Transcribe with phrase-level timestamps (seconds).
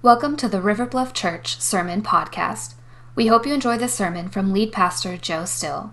[0.00, 2.74] Welcome to the River Bluff Church Sermon Podcast.
[3.16, 5.92] We hope you enjoy this sermon from lead pastor Joe Still.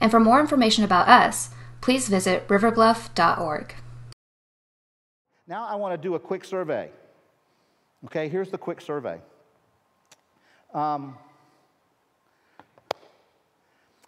[0.00, 1.50] And for more information about us,
[1.80, 3.74] please visit riverbluff.org.
[5.46, 6.90] Now I want to do a quick survey.
[8.06, 9.20] Okay, here's the quick survey.
[10.74, 11.16] Um,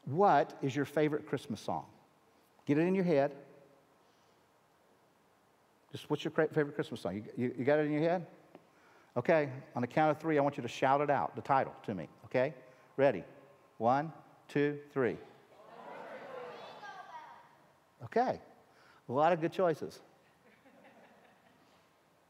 [0.07, 1.85] what is your favorite Christmas song?
[2.67, 3.31] Get it in your head.
[5.93, 7.15] Just what's your favorite Christmas song?
[7.15, 8.27] You, you, you got it in your head?
[9.17, 11.73] Okay, on the count of three, I want you to shout it out, the title
[11.87, 12.09] to me.
[12.27, 12.53] Okay?
[12.99, 13.25] Ready?
[13.79, 14.13] One,
[14.49, 15.17] two, three.
[18.05, 18.39] Okay,
[19.09, 20.01] a lot of good choices.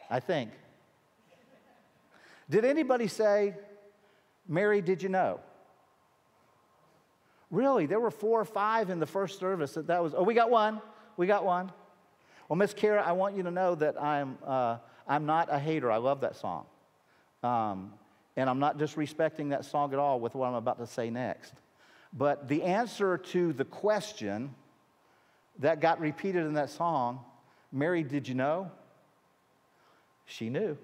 [0.09, 0.52] I think.
[2.48, 3.56] Did anybody say,
[4.46, 5.40] Mary, did you know?
[7.50, 10.14] Really, there were four or five in the first service that that was.
[10.14, 10.80] Oh, we got one.
[11.16, 11.73] We got one.
[12.48, 14.78] Well, Miss Kara, I want you to know that I'm, uh,
[15.09, 15.90] I'm not a hater.
[15.90, 16.66] I love that song.
[17.42, 17.92] Um,
[18.36, 21.54] and I'm not disrespecting that song at all with what I'm about to say next.
[22.12, 24.54] But the answer to the question
[25.59, 27.20] that got repeated in that song,
[27.73, 28.70] Mary, did you know?
[30.26, 30.76] She knew.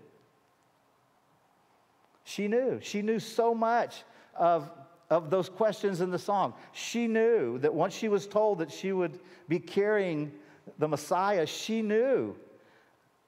[2.24, 2.80] She knew.
[2.80, 4.70] She knew so much of,
[5.10, 6.54] of those questions in the song.
[6.72, 10.32] She knew that once she was told that she would be carrying
[10.78, 12.36] the Messiah, she knew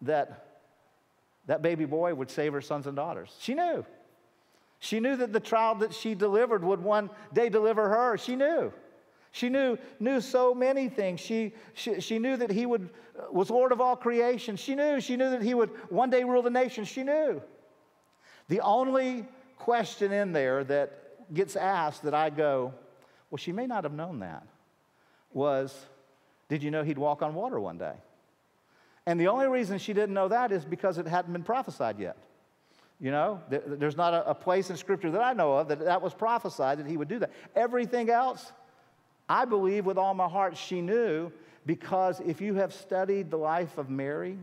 [0.03, 0.44] that
[1.47, 3.35] that baby boy would save her sons and daughters.
[3.41, 3.85] She knew.
[4.79, 8.19] She knew that the child that she delivered would one day deliver her.
[8.19, 8.73] She knew.
[9.33, 11.21] She knew, knew so many things.
[11.21, 14.57] She, she, she knew that he would, uh, was Lord of all creation.
[14.57, 15.01] She knew.
[15.01, 16.85] She knew that he would one day rule the nation.
[16.85, 17.43] She knew.
[18.49, 19.27] The only
[19.59, 22.75] question in there that gets asked that I go,
[23.31, 24.47] well, she may not have known that,
[25.33, 25.75] was,
[26.49, 27.95] did you know he'd walk on water one day?
[29.07, 32.17] And the only reason she didn't know that is because it hadn't been prophesied yet.
[33.01, 36.15] You know, there's not a, place in Scripture that I know of that that was
[36.15, 37.33] prophesied that he would do that.
[37.55, 38.53] Everything else,
[39.29, 41.31] I believe with all my heart she knew
[41.67, 44.39] because if you have studied the life of Mary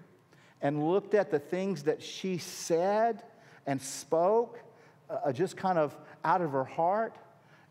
[0.62, 3.24] and looked at the things that she said
[3.66, 4.59] and spoke
[5.09, 7.16] uh, just kind of out of her heart,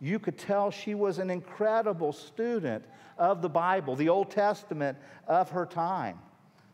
[0.00, 2.84] you could tell she was an incredible student
[3.18, 4.96] of the Bible, the Old Testament
[5.28, 6.18] of her time.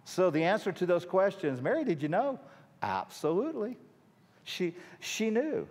[0.06, 2.38] So the answer to those questions, Mary, did you know?
[2.80, 3.76] Absolutely.
[4.44, 5.66] She, she knew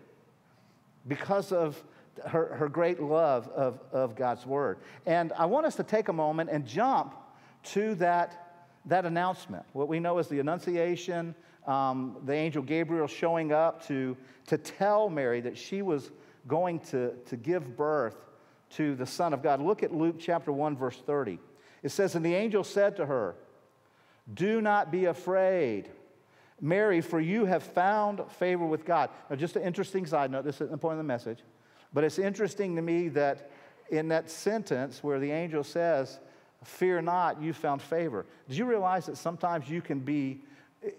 [1.08, 1.82] because of
[2.28, 4.80] her, her great love of, of God's word.
[5.06, 7.16] And I want us to take a moment and jump
[7.64, 11.34] to that, that announcement, what we know as the Annunciation,
[11.66, 14.18] um, the angel Gabriel showing up to,
[14.48, 16.12] to tell Mary that she was
[16.46, 18.18] going to, to give birth
[18.72, 19.62] to the Son of God.
[19.62, 21.40] Look at Luke chapter 1, verse 30.
[21.84, 23.36] It says, And the angel said to her,
[24.34, 25.90] do not be afraid,
[26.60, 29.10] Mary, for you have found favor with God.
[29.30, 31.40] Now, just an interesting side note, this isn't the point of the message,
[31.94, 33.52] but it's interesting to me that
[33.90, 36.20] in that sentence where the angel says,
[36.64, 38.26] Fear not, you found favor.
[38.48, 40.42] Did you realize that sometimes you can be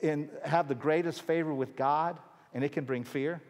[0.00, 2.18] in, have the greatest favor with God
[2.54, 3.40] and it can bring fear?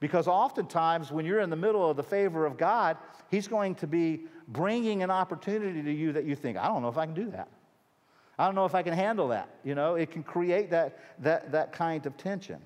[0.00, 2.96] Because oftentimes, when you're in the middle of the favor of God,
[3.30, 6.88] He's going to be bringing an opportunity to you that you think, I don't know
[6.88, 7.48] if I can do that.
[8.38, 9.48] I don't know if I can handle that.
[9.64, 12.60] You know, it can create that, that, that kind of tension.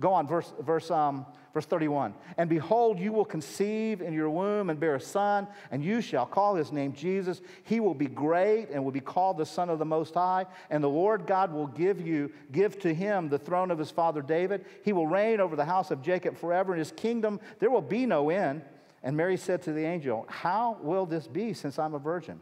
[0.00, 2.14] Go on, verse, verse, um, verse 31.
[2.38, 6.24] And behold, you will conceive in your womb and bear a son, and you shall
[6.24, 7.42] call his name Jesus.
[7.64, 10.46] He will be great and will be called the Son of the Most High.
[10.70, 14.22] And the Lord God will give you, give to him the throne of his father
[14.22, 14.64] David.
[14.84, 16.72] He will reign over the house of Jacob forever.
[16.72, 18.62] In his kingdom there will be no end.
[19.02, 22.40] And Mary said to the angel, How will this be since I'm a virgin?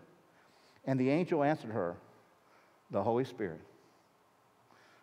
[0.84, 1.96] And the angel answered her,
[2.90, 3.60] the Holy Spirit.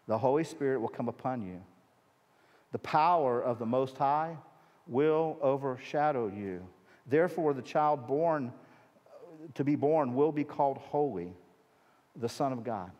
[0.07, 1.61] The Holy Spirit will come upon you.
[2.71, 4.37] The power of the Most High
[4.87, 6.67] will overshadow you.
[7.07, 8.51] Therefore, the child born
[9.53, 11.33] to be born will be called holy,
[12.15, 12.91] the Son of God.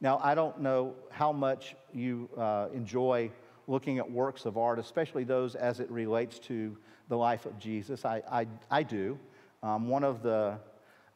[0.00, 3.30] Now, I don't know how much you uh, enjoy
[3.66, 6.76] looking at works of art, especially those as it relates to
[7.08, 8.04] the life of Jesus.
[8.04, 9.18] I, I, I do.
[9.62, 10.58] Um, one, of the,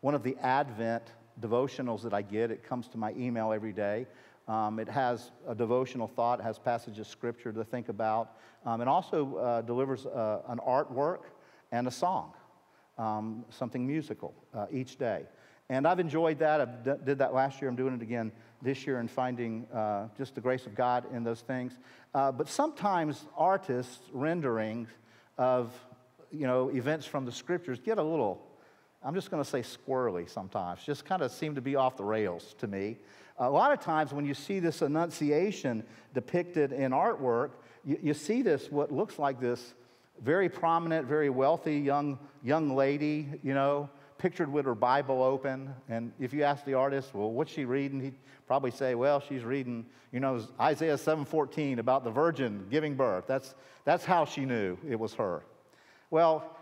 [0.00, 1.04] one of the Advent
[1.40, 2.50] devotionals that I get.
[2.50, 4.06] It comes to my email every day.
[4.48, 8.36] Um, it has a devotional thought, has passages of scripture to think about.
[8.66, 11.20] Um, it also uh, delivers uh, an artwork
[11.70, 12.32] and a song,
[12.98, 15.24] um, something musical uh, each day.
[15.68, 16.60] And I've enjoyed that.
[16.60, 17.70] I d- did that last year.
[17.70, 21.24] I'm doing it again this year and finding uh, just the grace of God in
[21.24, 21.78] those things.
[22.14, 24.88] Uh, but sometimes artists' renderings
[25.38, 25.72] of
[26.30, 28.42] you know, events from the scriptures get a little
[29.04, 32.04] I'm just going to say squirrely sometimes, just kind of seem to be off the
[32.04, 32.98] rails to me.
[33.38, 35.84] A lot of times when you see this Annunciation
[36.14, 37.50] depicted in artwork,
[37.84, 39.74] you, you see this, what looks like this
[40.20, 43.88] very prominent, very wealthy young, young lady, you know,
[44.18, 45.74] pictured with her Bible open.
[45.88, 48.00] And if you ask the artist, well, what's she reading?
[48.00, 48.14] He'd
[48.46, 53.26] probably say, well, she's reading, you know, Isaiah 7:14 about the virgin giving birth.
[53.26, 53.54] That's,
[53.84, 55.42] that's how she knew it was her.
[56.10, 56.56] Well,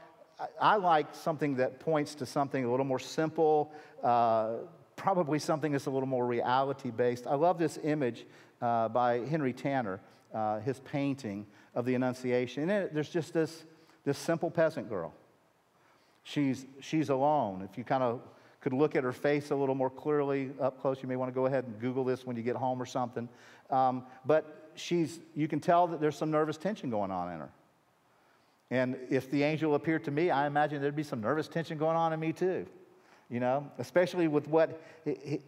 [0.61, 3.73] I, like something that points to something a little more simple,
[4.03, 4.55] uh,
[4.97, 7.27] probably something that's a little more reality based.
[7.27, 8.27] I love this image
[8.63, 10.01] uh, by Henry Tanner,
[10.35, 12.65] uh, his painting of the Annunciation.
[12.65, 13.65] And it, there's just this,
[14.05, 15.13] this simple peasant girl.
[16.23, 17.67] She's, she's alone.
[17.71, 18.21] If you kind of
[18.61, 21.35] could look at her face a little more clearly up close, you may want to
[21.35, 23.29] go ahead and Google this when you get home or something.
[23.71, 27.51] Um, but she's, you can tell that there's some nervous tension going on in her.
[28.71, 31.97] And if the angel appeared to me, I imagine there'd be some nervous tension going
[31.97, 32.67] on in me too
[33.31, 34.83] you know, especially with what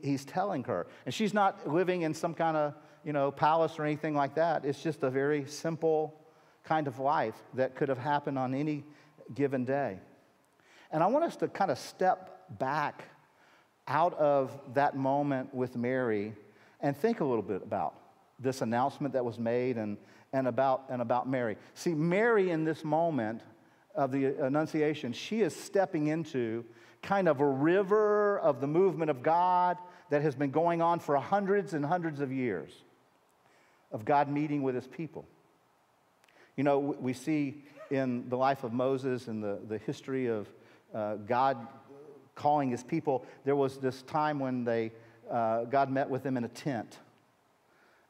[0.01, 0.87] he's telling her.
[1.05, 2.75] And she's not living in some kind of,
[3.05, 4.65] you know, palace or anything like that.
[4.65, 6.15] It's just a very simple
[6.63, 8.85] kind of life that could have happened on any
[9.35, 9.99] given day.
[10.93, 13.03] And I want us to kind of step back
[13.89, 16.35] out of that moment with Mary
[16.81, 17.95] and think a little bit about
[18.39, 19.97] this announcement that was made and,
[20.33, 21.57] and, about, and about Mary.
[21.75, 23.43] See, Mary in this moment
[23.95, 26.65] of the Annunciation, she is stepping into
[27.03, 29.77] kind of a river of the movement of God
[30.11, 32.71] that has been going on for hundreds and hundreds of years
[33.91, 35.27] of God meeting with his people.
[36.57, 40.49] You know, we see in the life of Moses and the, the history of
[40.95, 41.67] uh, God
[42.35, 44.93] calling his people, there was this time when they,
[45.31, 46.99] uh, God met with them in a tent.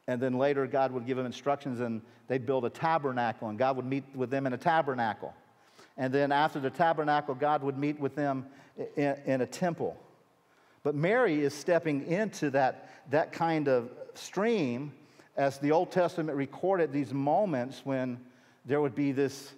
[0.07, 3.77] And then later, God would give them instructions and they'd build a tabernacle, and God
[3.77, 5.33] would meet with them in a tabernacle.
[5.97, 8.47] And then after the tabernacle, God would meet with them
[8.95, 9.97] in, in a temple.
[10.81, 14.91] But Mary is stepping into that, that kind of stream
[15.37, 18.19] as the Old Testament recorded these moments when
[18.65, 19.53] there would be this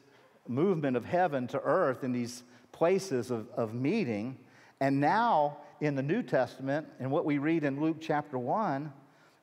[0.47, 4.37] movement of heaven to earth in these places of, of meeting.
[4.79, 8.91] And now in the New Testament, and what we read in Luke chapter 1,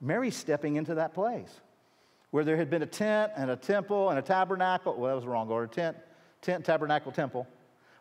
[0.02, 1.60] Mary's stepping into that place
[2.30, 4.94] where there had been a tent and a temple and a tabernacle.
[4.96, 5.96] Well, that was wrong order tent,
[6.42, 7.46] tent, tabernacle, temple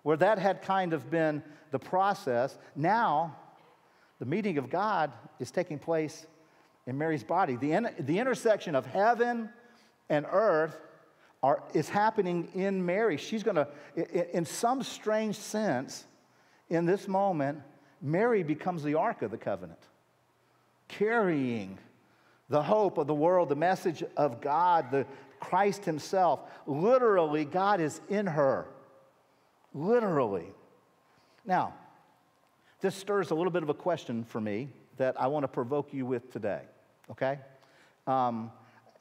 [0.03, 2.57] where that had kind of been the process.
[2.75, 3.36] Now,
[4.19, 6.25] the meeting of God is taking place
[6.88, 7.56] in Mary's body.
[7.56, 9.50] The, in, the intersection of heaven
[10.09, 10.77] and earth
[11.44, 13.18] are, is happening in Mary.
[13.18, 13.68] She's going to,
[14.36, 16.06] in some strange sense,
[16.69, 17.62] in this moment,
[18.01, 19.80] Mary becomes the Ark of the Covenant,
[20.88, 21.77] carrying
[22.51, 25.07] the hope of the world, the message of God, the
[25.39, 26.42] Christ Himself.
[26.68, 28.68] Literally, God is in her.
[29.74, 30.48] Literally.
[31.45, 31.74] Now,
[32.81, 34.68] this stirs a little bit of a question for me
[34.98, 36.62] that I want to provoke you with today,
[37.09, 37.39] okay?
[38.06, 38.51] Um,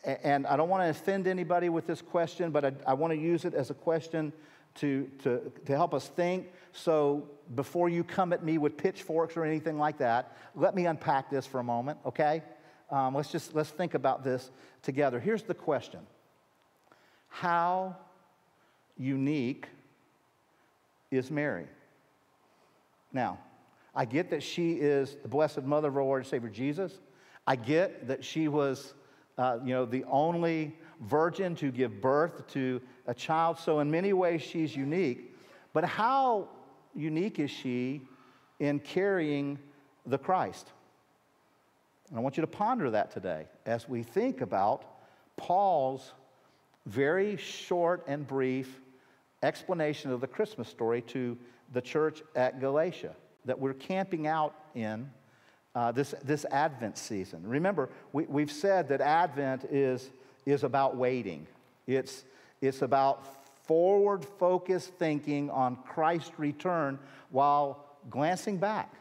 [0.04, 3.18] and I don't want to offend anybody with this question, but I, I want to
[3.18, 4.32] use it as a question
[4.76, 6.52] to, to, to help us think.
[6.72, 11.30] So before you come at me with pitchforks or anything like that, let me unpack
[11.30, 12.42] this for a moment, okay?
[12.90, 14.50] Um, let's just let's think about this
[14.82, 15.20] together.
[15.20, 16.00] Here's the question:
[17.28, 17.96] How
[18.96, 19.66] unique
[21.10, 21.66] is Mary.
[23.12, 23.38] Now,
[23.94, 27.00] I get that she is the blessed mother of our Lord and Savior Jesus.
[27.46, 28.94] I get that she was,
[29.38, 33.58] uh, you know, the only virgin to give birth to a child.
[33.58, 35.34] So, in many ways, she's unique.
[35.72, 36.48] But how
[36.94, 38.02] unique is she
[38.60, 39.58] in carrying
[40.06, 40.70] the Christ?
[42.10, 44.84] And I want you to ponder that today as we think about
[45.36, 46.12] Paul's
[46.86, 48.80] very short and brief
[49.42, 51.38] explanation of the Christmas story to
[51.72, 53.14] the church at Galatia
[53.44, 55.08] that we're camping out in
[55.74, 57.46] uh, this, this Advent season.
[57.46, 60.10] Remember, we, we've said that Advent is,
[60.44, 61.46] is about waiting,
[61.86, 62.24] it's,
[62.60, 63.24] it's about
[63.66, 66.98] forward focused thinking on Christ's return
[67.30, 68.92] while glancing back,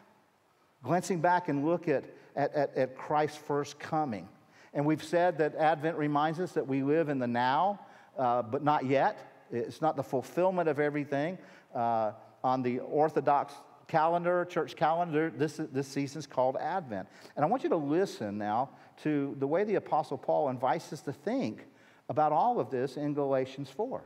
[0.83, 2.03] glancing back and look at,
[2.39, 4.27] at, at, at Christ's first coming.
[4.73, 7.81] And we've said that Advent reminds us that we live in the now,
[8.17, 9.19] uh, but not yet.
[9.51, 11.37] It's not the fulfillment of everything.
[11.75, 13.53] Uh, on the Orthodox
[13.87, 17.09] calendar, church calendar, this, this is called Advent.
[17.35, 18.69] And I want you to listen now
[19.03, 21.65] to the way the Apostle Paul invites us to think
[22.07, 24.01] about all of this in Galatians 4.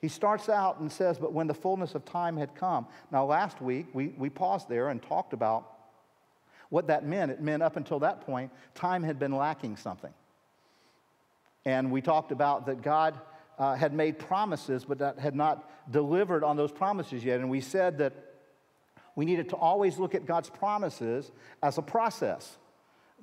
[0.00, 2.86] He starts out and says, But when the fullness of time had come.
[3.12, 5.75] Now, last week, we, we paused there and talked about
[6.68, 7.30] what that meant.
[7.30, 10.12] It meant up until that point, time had been lacking something.
[11.64, 13.18] And we talked about that God
[13.58, 17.40] uh, had made promises, but that had not delivered on those promises yet.
[17.40, 18.12] And we said that
[19.14, 21.32] we needed to always look at God's promises
[21.62, 22.58] as a process.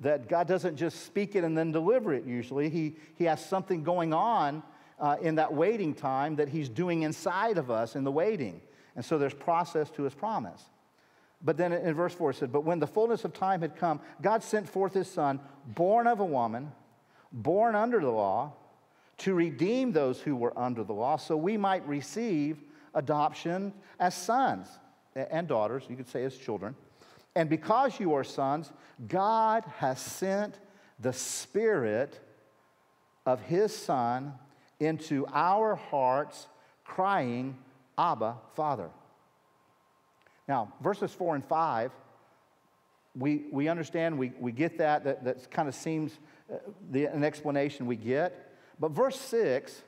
[0.00, 2.68] that God doesn't just speak it and then deliver it usually.
[2.68, 4.62] He, he has something going on
[4.98, 8.60] uh, in that waiting time that He's doing inside of us in the waiting.
[8.96, 10.62] And so there's process to His promise.
[11.44, 14.00] But then in verse 4 it said, But when the fullness of time had come,
[14.22, 16.72] God sent forth His Son, born of a woman,
[17.32, 18.54] born under the law,
[19.18, 22.62] to redeem those who were under the law, so we might receive
[22.94, 24.66] adoption as sons
[25.14, 26.74] and daughters, you could say as children.
[27.36, 28.72] And because you are sons,
[29.06, 30.58] God has sent
[30.98, 32.18] the Spirit
[33.26, 34.32] of His Son
[34.80, 36.46] into our hearts,
[36.84, 37.56] crying,
[37.98, 38.90] Abba, Father.
[40.46, 41.90] Now, verses 4 and 5,
[43.16, 46.18] we, we understand, we, we get that, that, that kind of seems
[46.52, 46.56] uh,
[46.90, 48.52] the, an explanation we get.
[48.78, 49.82] But verse 6,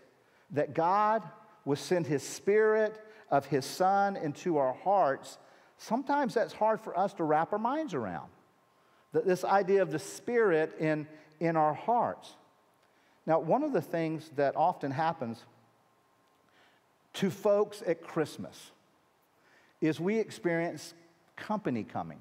[0.53, 1.23] that God
[1.65, 2.99] will send His Spirit
[3.31, 5.39] of His Son into our hearts,
[5.77, 8.31] sometimes that's hard for us to wrap our minds around.
[9.13, 11.07] This idea of the Spirit in,
[11.41, 12.35] in our hearts.
[13.27, 15.43] Now, one of the things that often happens
[17.15, 18.71] to folks at Christmas
[19.81, 20.95] is we experience
[21.37, 22.21] company coming.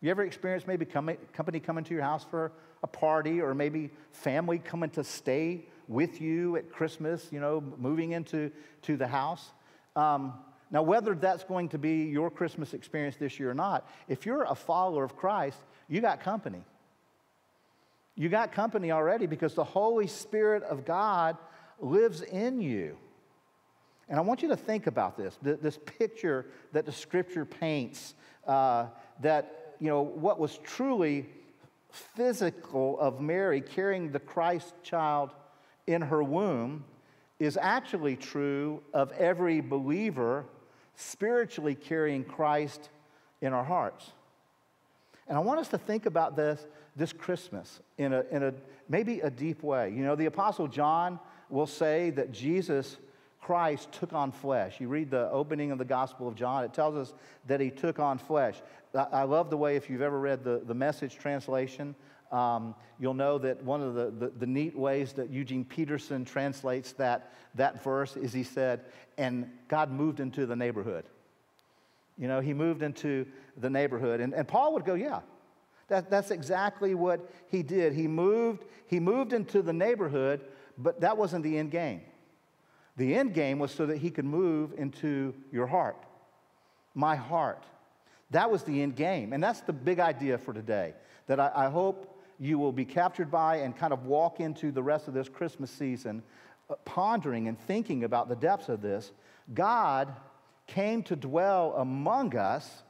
[0.00, 2.52] You ever experience maybe company coming to your house for
[2.82, 8.12] a party or maybe family coming to stay with you at Christmas, you know, moving
[8.12, 8.50] into
[8.82, 9.52] to the house?
[9.94, 10.34] Um,
[10.72, 14.44] now, whether that's going to be your Christmas experience this year or not, if you're
[14.44, 16.64] a follower of Christ, you got company.
[18.16, 21.36] You got company already because the Holy Spirit of God
[21.78, 22.96] lives in you.
[24.08, 28.14] And I want you to think about this this picture that the scripture paints
[28.46, 28.86] uh,
[29.20, 31.26] that, you know, what was truly
[31.90, 35.30] physical of Mary carrying the Christ child
[35.86, 36.84] in her womb
[37.38, 40.44] is actually true of every believer
[40.94, 42.88] spiritually carrying Christ
[43.40, 44.10] in our hearts.
[45.28, 48.52] And I want us to think about this this Christmas in a, in a
[48.88, 49.90] maybe a deep way.
[49.90, 51.18] You know, the Apostle John
[51.48, 52.98] will say that Jesus
[53.42, 54.80] Christ took on flesh.
[54.80, 57.12] You read the opening of the Gospel of John, it tells us
[57.48, 58.62] that he took on flesh.
[58.94, 61.94] I love the way, if you've ever read the, the message translation,
[62.30, 66.92] um, you'll know that one of the, the, the, neat ways that Eugene Peterson translates
[66.92, 68.80] that, that verse is he said,
[69.18, 71.04] and God moved into the neighborhood.
[72.16, 73.26] You know, he moved into
[73.58, 74.20] the neighborhood.
[74.20, 75.20] And, and Paul would go, yeah,
[75.88, 77.92] that, that's exactly what he did.
[77.92, 80.42] He moved, he moved into the neighborhood,
[80.78, 82.02] but that wasn't the end game.
[82.96, 85.96] The end game was so that he could move into your heart,
[86.94, 87.64] my heart.
[88.30, 89.32] That was the end game.
[89.32, 90.94] And that's the big idea for today
[91.26, 94.82] that I, I hope you will be captured by and kind of walk into the
[94.82, 96.22] rest of this Christmas season
[96.68, 99.12] uh, pondering and thinking about the depths of this.
[99.52, 100.14] God
[100.66, 102.82] came to dwell among us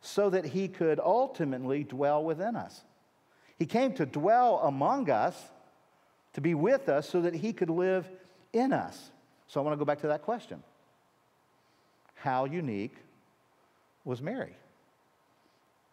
[0.00, 2.82] so that he could ultimately dwell within us.
[3.58, 5.36] He came to dwell among us,
[6.34, 8.08] to be with us, so that he could live
[8.52, 9.10] in us.
[9.48, 10.62] So I want to go back to that question
[12.14, 12.94] How unique
[14.04, 14.56] was Mary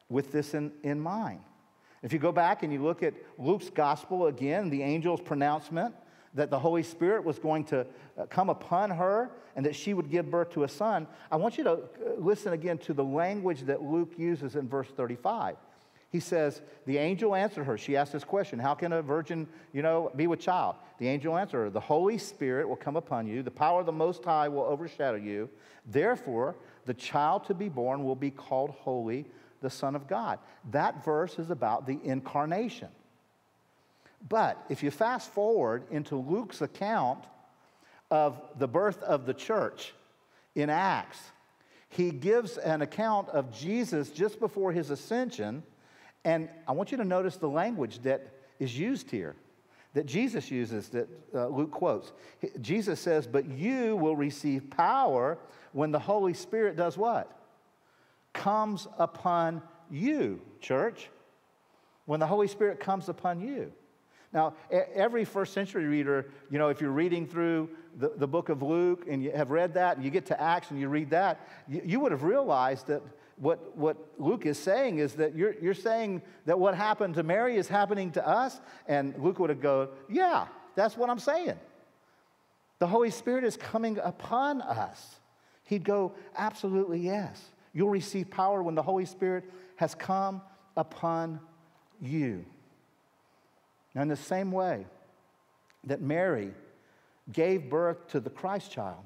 [0.09, 1.39] with this in, in mind?
[2.03, 5.95] If you go back and you look at Luke's gospel again, the angel's pronouncement
[6.35, 10.11] that the Holy Spirit was going to uh, come upon her and that she would
[10.11, 11.77] give birth to a son, I want you to uh,
[12.17, 15.55] listen again to the language that Luke uses in verse 35.
[16.15, 17.77] He says, The angel answered her.
[17.77, 20.77] She asked this question How can a virgin, you know, be with child?
[20.97, 23.91] The angel answered her, The Holy Spirit will come upon you, the power of the
[23.91, 25.49] Most High will overshadow you.
[25.85, 26.55] Therefore,
[26.85, 29.25] the child to be born will be called holy,
[29.59, 30.39] the Son of God.
[30.71, 32.87] That verse is about the incarnation.
[34.29, 37.25] But if you fast forward into Luke's account
[38.09, 39.93] of the birth of the church
[40.55, 41.19] in Acts,
[41.89, 45.61] he gives an account of Jesus just before his ascension
[46.25, 48.27] and I want you to notice the language that
[48.59, 49.35] is used here,
[49.93, 52.11] that Jesus uses, that uh, Luke quotes.
[52.59, 55.37] Jesus says, But you will receive power
[55.71, 57.31] when the Holy Spirit does what?
[58.33, 61.09] Comes upon you, church.
[62.05, 63.71] When the Holy Spirit comes upon you.
[64.33, 68.61] Now, every first century reader, you know, if you're reading through the, the book of
[68.61, 71.39] Luke and you have read that and you get to Acts and you read that,
[71.67, 73.01] you, you would have realized that
[73.37, 77.57] what, what Luke is saying is that you're, you're saying that what happened to Mary
[77.57, 78.59] is happening to us.
[78.87, 81.59] And Luke would have go, Yeah, that's what I'm saying.
[82.79, 85.19] The Holy Spirit is coming upon us.
[85.63, 87.41] He'd go, Absolutely, yes.
[87.73, 89.43] You'll receive power when the Holy Spirit
[89.75, 90.41] has come
[90.77, 91.41] upon
[92.01, 92.45] you.
[93.93, 94.85] Now, in the same way
[95.85, 96.53] that Mary
[97.31, 99.05] gave birth to the Christ child,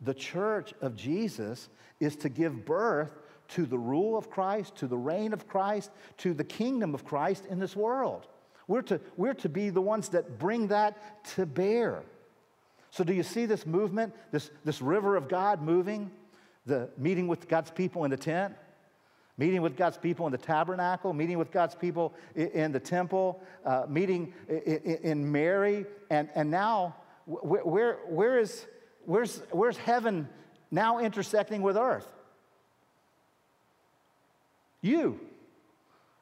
[0.00, 3.12] the church of Jesus is to give birth
[3.48, 7.44] to the rule of Christ, to the reign of Christ, to the kingdom of Christ
[7.46, 8.26] in this world.
[8.68, 12.02] We're to, we're to be the ones that bring that to bear.
[12.90, 16.10] So, do you see this movement, this, this river of God moving?
[16.66, 18.54] The meeting with God's people in the tent,
[19.38, 23.86] meeting with God's people in the tabernacle, meeting with God's people in the temple, uh,
[23.88, 26.94] meeting in Mary, and, and now
[27.26, 28.66] where, where, where is,
[29.04, 30.28] where's, where's heaven
[30.70, 32.06] now intersecting with earth?
[34.82, 35.20] You,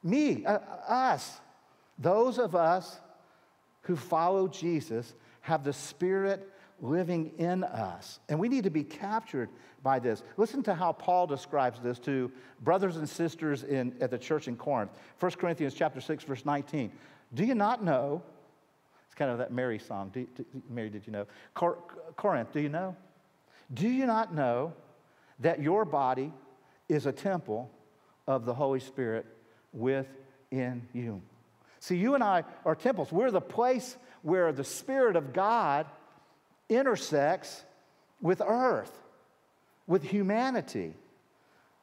[0.03, 1.39] me, uh, us.
[1.97, 2.99] Those of us
[3.83, 8.19] who follow Jesus have the Spirit living in us.
[8.29, 9.49] And we need to be captured
[9.83, 10.23] by this.
[10.37, 12.31] Listen to how Paul describes this to
[12.61, 14.91] brothers and sisters in, at the church in Corinth.
[15.19, 16.91] 1 Corinthians chapter 6, verse 19.
[17.33, 18.21] Do you not know?
[19.09, 20.11] It's kind of that Mary song.
[20.13, 21.25] Do, do, Mary, did you know?
[21.55, 21.79] Cor-
[22.15, 22.95] Corinth, do you know?
[23.73, 24.73] Do you not know
[25.39, 26.31] that your body
[26.87, 27.71] is a temple
[28.27, 29.25] of the Holy Spirit
[29.73, 31.23] within you?
[31.79, 33.11] See, you and I are temples.
[33.11, 35.87] We're the place where the Spirit of God
[36.69, 37.63] intersects
[38.21, 38.91] with earth,
[39.87, 40.93] with humanity,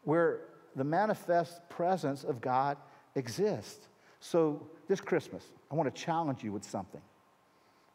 [0.04, 0.42] where
[0.76, 2.76] the manifest presence of God
[3.16, 3.88] exists.
[4.20, 5.42] So, this Christmas,
[5.72, 7.00] I want to challenge you with something.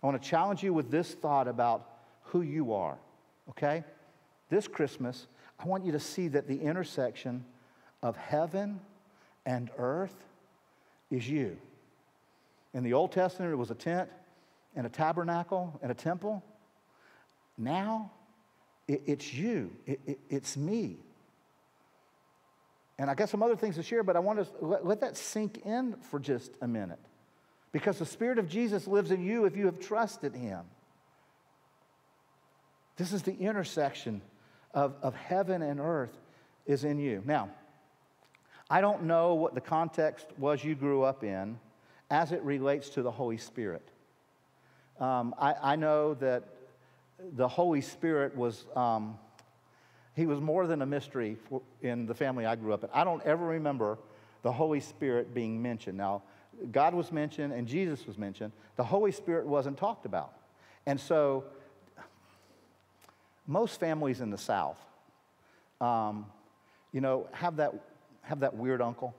[0.02, 1.88] I want to challenge you with this thought about
[2.26, 2.98] who you are,
[3.50, 3.84] okay?
[4.50, 5.28] This Christmas,
[5.60, 7.46] I want you to see that the intersection
[8.02, 8.80] of heaven
[9.46, 10.16] and earth
[11.10, 11.58] is you.
[12.74, 14.10] In the Old Testament, it was a tent
[14.76, 16.44] and a tabernacle and a temple.
[17.58, 18.12] Now,
[18.88, 20.98] it, it's you, it, it, it's me.
[22.98, 25.18] And I got some other things to share, but I want to let, let that
[25.18, 27.00] sink in for just a minute.
[27.72, 30.62] Because the Spirit of Jesus lives in you if you have trusted Him.
[32.98, 34.22] This is the intersection
[34.74, 36.18] of, of heaven and earth
[36.66, 37.24] is in you.
[37.26, 37.50] Now,
[38.70, 41.60] I don't know what the context was you grew up in
[42.10, 43.88] as it relates to the Holy Spirit.
[45.00, 46.44] Um, I, I, know that
[47.34, 49.18] the Holy Spirit was, um,
[50.16, 52.90] he was more than a mystery for, in the family I grew up in.
[52.94, 53.98] I don't ever remember
[54.44, 55.98] the Holy Spirit being mentioned.
[55.98, 56.24] Now,
[56.72, 58.52] God was mentioned and Jesus was mentioned.
[58.76, 60.34] The Holy Spirit wasn't talked about.
[60.86, 61.46] And so,
[63.48, 64.78] most families in the South,
[65.80, 66.26] um,
[66.92, 67.74] you know, have that,
[68.22, 69.16] have that weird uncle.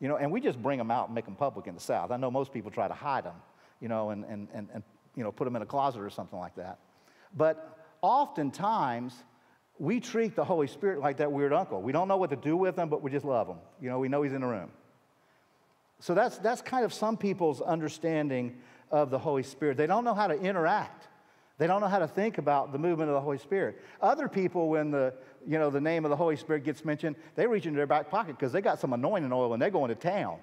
[0.00, 2.10] You know, and we just bring them out and make them public in the South.
[2.10, 3.36] I know most people try to hide them,
[3.80, 4.82] you know, and, and, and, and
[5.14, 6.78] you know, put them in a closet or something like that.
[7.36, 9.14] But oftentimes,
[9.78, 11.80] we treat the Holy Spirit like that weird uncle.
[11.80, 13.58] We don't know what to do with him, but we just love him.
[13.80, 14.70] You know, we know he's in the room.
[16.00, 18.56] So that's, that's kind of some people's understanding
[18.90, 19.76] of the Holy Spirit.
[19.76, 21.08] They don't know how to interact.
[21.56, 23.80] They don't know how to think about the movement of the Holy Spirit.
[24.00, 25.14] Other people, when the,
[25.46, 28.10] you know, the name of the Holy Spirit gets mentioned, they reach into their back
[28.10, 30.38] pocket because they got some anointing oil and they're going to town.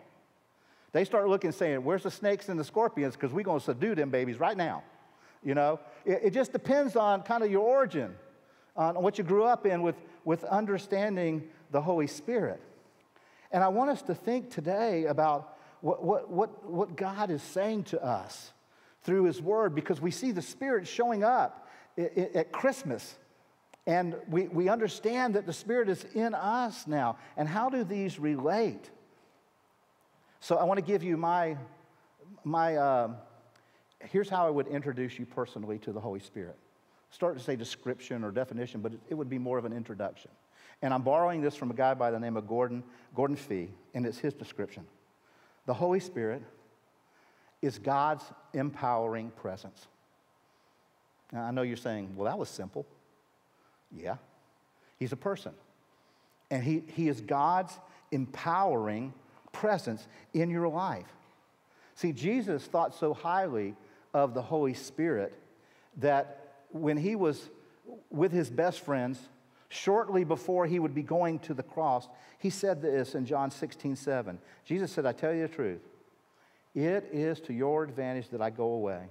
[0.94, 3.16] They start looking saying, Where's the snakes and the scorpions?
[3.16, 4.84] Because we're going to subdue them babies right now.
[5.44, 8.16] You know, it, it just depends on kind of your origin,
[8.76, 12.62] on what you grew up in with, with understanding the Holy Spirit.
[13.52, 17.84] And I want us to think today about what, what, what, what God is saying
[17.86, 18.52] to us
[19.04, 23.16] through His Word because we see the Spirit showing up at Christmas.
[23.88, 27.18] And we, we understand that the Spirit is in us now.
[27.36, 28.90] And how do these relate?
[30.40, 31.58] So I want to give you my,
[32.44, 33.10] my uh,
[34.00, 36.58] here's how I would introduce you personally to the Holy Spirit.
[37.10, 40.32] Start to say description or definition, but it would be more of an introduction.
[40.82, 42.84] And I'm borrowing this from a guy by the name of Gordon,
[43.16, 44.86] Gordon Fee, and it's his description.
[45.66, 46.42] The Holy Spirit
[47.62, 49.88] is God's empowering presence.
[51.32, 52.86] Now, I know you're saying, well, that was simple.
[53.96, 54.16] Yeah.
[54.98, 55.54] He's a person.
[56.50, 57.78] And he, he is God's
[58.12, 59.14] empowering
[59.52, 61.06] presence in your life.
[61.96, 63.76] See, Jesus thought so highly
[64.14, 65.34] of the Holy Spirit
[65.98, 67.50] that when he was
[68.10, 69.20] with his best friends,
[69.72, 73.96] shortly before he would be going to the cross, he said this in John 16,
[73.96, 74.38] 7.
[74.66, 75.82] Jesus said, I tell you the truth,
[76.76, 79.06] it is to your advantage that I go away.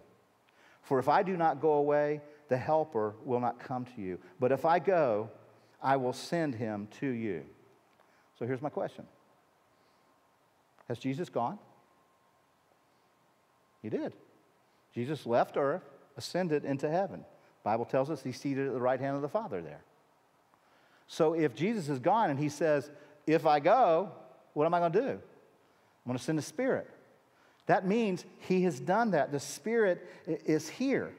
[0.82, 4.18] For if I do not go away, the Helper will not come to you.
[4.38, 5.30] But if I go,
[5.82, 7.44] I will send him to you.
[8.38, 9.06] So here's my question
[10.88, 11.58] Has Jesus gone?
[13.80, 14.12] He did.
[14.94, 15.84] Jesus left earth,
[16.18, 17.24] ascended into heaven.
[17.64, 19.84] Bible tells us he's seated at the right hand of the Father there.
[21.12, 22.88] So if Jesus is gone and he says,
[23.26, 24.12] If I go,
[24.54, 25.08] what am I going to do?
[25.08, 26.88] I'm going to send the Spirit.
[27.66, 29.32] That means he has done that.
[29.32, 31.12] The Spirit is here.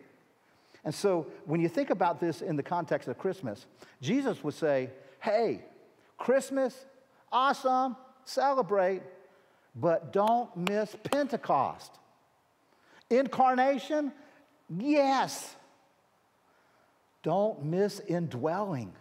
[0.85, 3.65] And so when you think about this in the context of Christmas,
[4.01, 5.61] Jesus would say, Hey,
[6.17, 6.85] Christmas,
[7.29, 9.01] awesome, celebrate,
[9.75, 11.91] but don't miss Pentecost.
[13.09, 14.13] Incarnation,
[14.69, 15.53] yes.
[17.23, 18.93] Don't miss indwelling.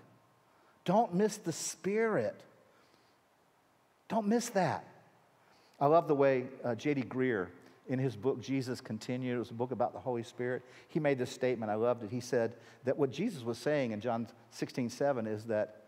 [0.84, 2.42] Don't miss the Spirit.
[4.08, 4.84] Don't miss that.
[5.78, 7.02] I love the way uh, J.D.
[7.02, 7.48] Greear,
[7.88, 11.18] in his book, Jesus Continued, it was a book about the Holy Spirit, he made
[11.18, 11.72] this statement.
[11.72, 12.10] I loved it.
[12.10, 15.86] He said that what Jesus was saying in John 16, 7 is that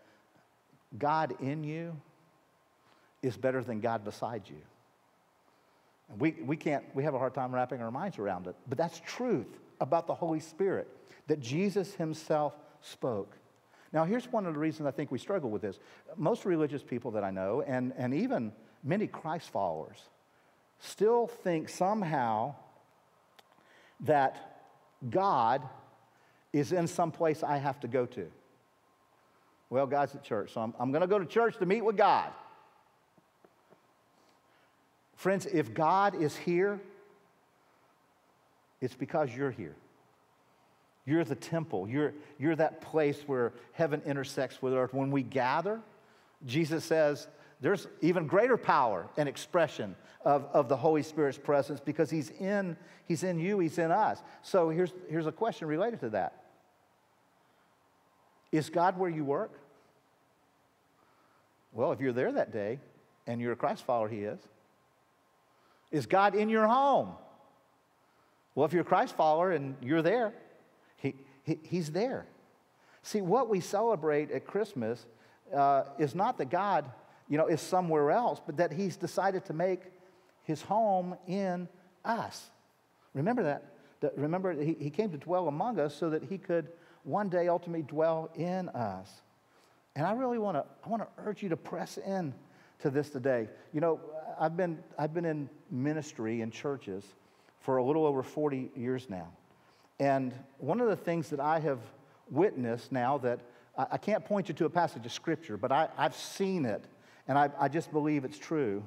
[0.97, 1.95] God in you
[3.21, 4.61] is better than God beside you.
[6.09, 8.77] And we, we can't, we have a hard time wrapping our minds around it, but
[8.77, 9.47] that's truth
[9.79, 10.89] about the Holy Spirit
[11.27, 13.37] that Jesus himself spoke.
[13.93, 15.77] Now, here's one of the reasons I think we struggle with this.
[16.17, 18.51] Most religious people that I know, and, and even
[18.83, 19.99] many Christ followers,
[20.79, 22.55] still think somehow
[24.01, 24.57] that
[25.09, 25.61] God
[26.51, 28.25] is in some place I have to go to.
[29.69, 31.95] Well, God's at church, so I'm, I'm going to go to church to meet with
[31.95, 32.29] God.
[35.15, 36.81] Friends, if God is here,
[38.81, 39.75] it's because you're here.
[41.05, 41.87] You're the temple.
[41.87, 44.93] You're, you're that place where heaven intersects with earth.
[44.93, 45.81] When we gather,
[46.45, 47.27] Jesus says
[47.61, 52.77] there's even greater power and expression of, of the Holy Spirit's presence because he's in,
[53.07, 54.21] he's in you, He's in us.
[54.41, 56.43] So here's, here's a question related to that
[58.51, 59.51] Is God where you work?
[61.73, 62.79] Well, if you're there that day
[63.27, 64.39] and you're a Christ follower, He is.
[65.91, 67.09] Is God in your home?
[68.55, 70.33] Well, if you're a Christ follower and you're there,
[71.43, 72.25] he, he, He's there.
[73.03, 75.05] See, what we celebrate at Christmas
[75.53, 76.85] uh, is not that God,
[77.27, 79.81] you know, is somewhere else, but that He's decided to make
[80.43, 81.67] His home in
[82.05, 82.49] us.
[83.13, 83.65] Remember that.
[84.01, 86.69] that remember, he, he came to dwell among us so that He could
[87.03, 89.21] one day ultimately dwell in us.
[89.95, 92.33] And I really want to I want to urge you to press in
[92.79, 93.47] to this today.
[93.73, 93.99] You know,
[94.39, 97.03] I've been I've been in ministry in churches
[97.59, 99.27] for a little over 40 years now.
[100.03, 101.79] And one of the things that I have
[102.29, 103.39] witnessed now that
[103.77, 106.83] I, can't point you to a passage of scripture, but I, have seen it,
[107.25, 108.83] and I, I just believe it's true,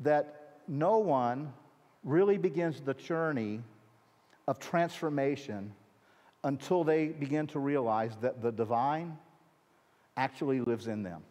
[0.00, 1.54] that no one
[2.04, 3.62] really begins the journey
[4.46, 5.72] of transformation
[6.44, 9.16] until they begin to realize that the divine
[10.18, 11.22] actually lives in them.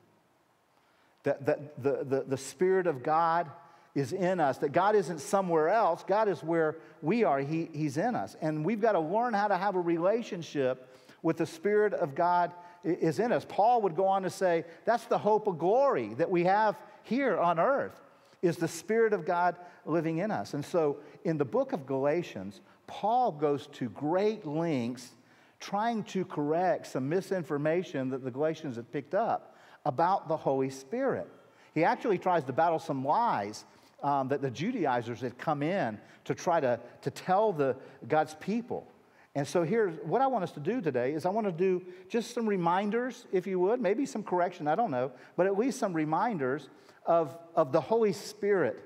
[1.22, 3.52] That, that the, the, the Spirit of God
[3.96, 7.98] is in us, that God isn't somewhere else, God is where we are, he, He's
[7.98, 8.36] in us.
[8.42, 12.52] And we've got to learn how to have a relationship with the Spirit of God
[12.84, 13.46] is in us.
[13.48, 17.38] Paul would go on to say, that's the hope of glory that we have here
[17.38, 18.00] on earth,
[18.42, 20.54] is the Spirit of God living in us.
[20.54, 25.12] And so in the book of Galatians, Paul goes to great lengths
[25.60, 31.28] trying to correct some misinformation that the Galatians had picked up about the Holy Spirit.
[31.74, 33.66] He actually tries to battle some lies
[34.04, 37.76] um, that the Judaizers had come in to try to, to tell the,
[38.08, 38.88] God's people.
[39.36, 41.82] And so here's what I want us to do today is I want to do
[42.10, 45.80] just some reminders, if you would, maybe some correction, I don't know, but at least
[45.80, 46.70] some reminders
[47.06, 48.84] of, of the Holy Spirit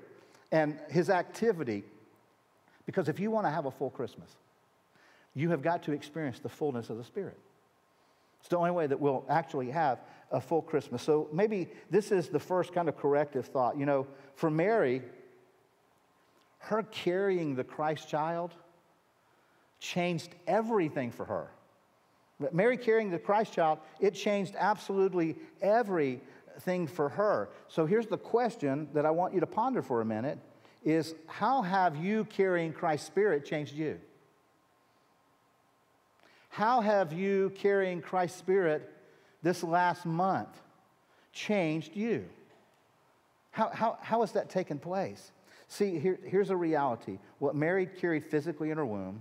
[0.52, 1.82] and his activity.
[2.86, 4.30] Because if you want to have a full Christmas,
[5.34, 7.38] you have got to experience the fullness of the Spirit.
[8.40, 9.98] It's the only way that we'll actually have
[10.30, 11.02] a full Christmas.
[11.02, 13.78] So maybe this is the first kind of corrective thought.
[13.78, 15.02] You know, for Mary,
[16.58, 18.52] her carrying the Christ child
[19.80, 21.50] changed everything for her.
[22.52, 27.48] Mary carrying the Christ child, it changed absolutely everything for her.
[27.68, 30.38] So here's the question that I want you to ponder for a minute
[30.82, 34.00] is how have you carrying Christ's spirit changed you?
[36.54, 38.88] How have you carrying Christ's Spirit
[39.44, 40.48] this last month
[41.32, 42.24] changed you?
[43.52, 45.30] How, how, how has that taken place?
[45.68, 47.18] See, here, here's a reality.
[47.38, 49.20] What Mary carried physically in her womb,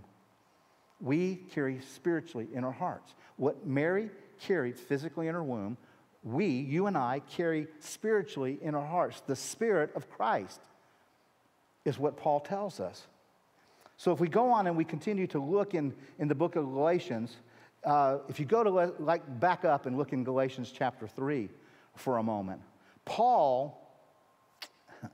[1.00, 3.14] we carry spiritually in our hearts.
[3.36, 4.10] What Mary
[4.40, 5.78] carried physically in her womb,
[6.24, 9.22] we, you and I, carry spiritually in our hearts.
[9.28, 10.62] The Spirit of Christ
[11.86, 13.06] is what Paul tells us.
[13.98, 16.66] So if we go on and we continue to look in, in the book of
[16.66, 17.36] Galatians,
[17.86, 21.50] uh, if you go to like back up and look in Galatians chapter 3
[21.96, 22.62] for a moment,
[23.06, 23.80] Paul,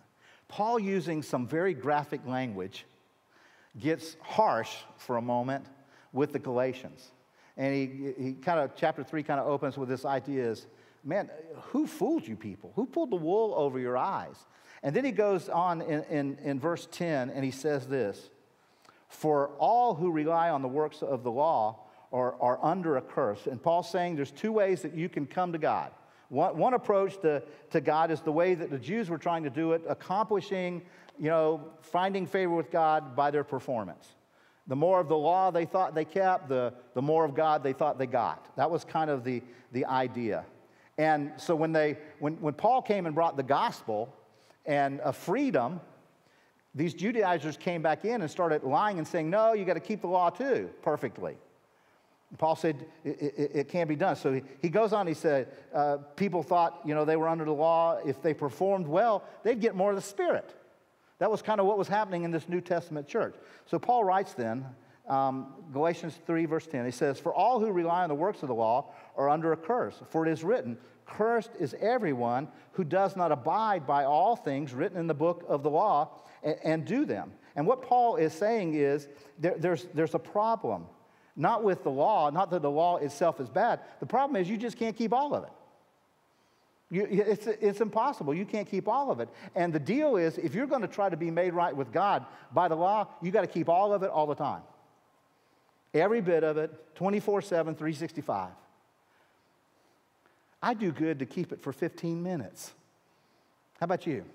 [0.47, 2.85] Paul using some very graphic language,
[3.79, 5.65] gets harsh for a moment
[6.11, 7.11] with the Galatians.
[7.57, 10.67] And he, he kind of, chapter 3 kind of opens with this idea is,
[11.03, 11.29] man,
[11.71, 12.71] who fooled you people?
[12.75, 14.35] Who pulled the wool over your eyes?
[14.81, 18.29] And then he goes on in, in, in verse 10 and he says this
[19.09, 21.79] for all who rely on the works of the law
[22.11, 23.47] are, are under a curse.
[23.47, 25.91] And Paul's saying there's two ways that you can come to God.
[26.29, 29.49] One, one approach to, to God is the way that the Jews were trying to
[29.49, 30.81] do it, accomplishing,
[31.19, 34.07] you know, finding favor with God by their performance.
[34.67, 37.73] The more of the law they thought they kept, the, the more of God they
[37.73, 38.55] thought they got.
[38.55, 39.41] That was kind of the,
[39.71, 40.45] the idea.
[40.99, 44.13] And so when, they, when, when Paul came and brought the gospel
[44.65, 45.79] and a freedom,
[46.75, 50.01] these Judaizers came back in and started lying and saying, no, you got to keep
[50.01, 51.35] the law too, perfectly.
[52.37, 54.15] Paul said it, it, it, can't be done.
[54.15, 57.43] So he, he goes on, he said, uh, people thought, you know, they were under
[57.43, 57.99] the law.
[58.05, 60.53] If they performed well, they'd get more of the Spirit.
[61.17, 63.35] That was kind of what was happening in this New Testament church.
[63.65, 64.65] So Paul writes then,
[65.07, 68.47] um, Galatians 3, verse 10, he says, For all who rely on the works of
[68.47, 73.15] the law are under a curse, for it is written, Cursed is everyone who does
[73.15, 76.11] not abide by all things written in the book of the law
[76.43, 77.31] and, and do them.
[77.55, 79.07] And what Paul is saying is
[79.39, 80.85] there, there's, there's a problem
[81.39, 83.79] not with the law, not that the law itself is bad.
[84.01, 85.49] The problem is you just can't keep all of it.
[86.91, 88.33] You, it's, it's impossible.
[88.33, 89.29] You can't keep all of it.
[89.55, 92.25] And the deal is, if you're going to try to be made right with God
[92.51, 94.61] by the law, you got to keep all of it all the time.
[95.93, 98.49] Every bit of it, 24 7, 365.
[100.61, 102.73] I do good to keep it for 15 minutes.
[103.79, 104.25] How about you?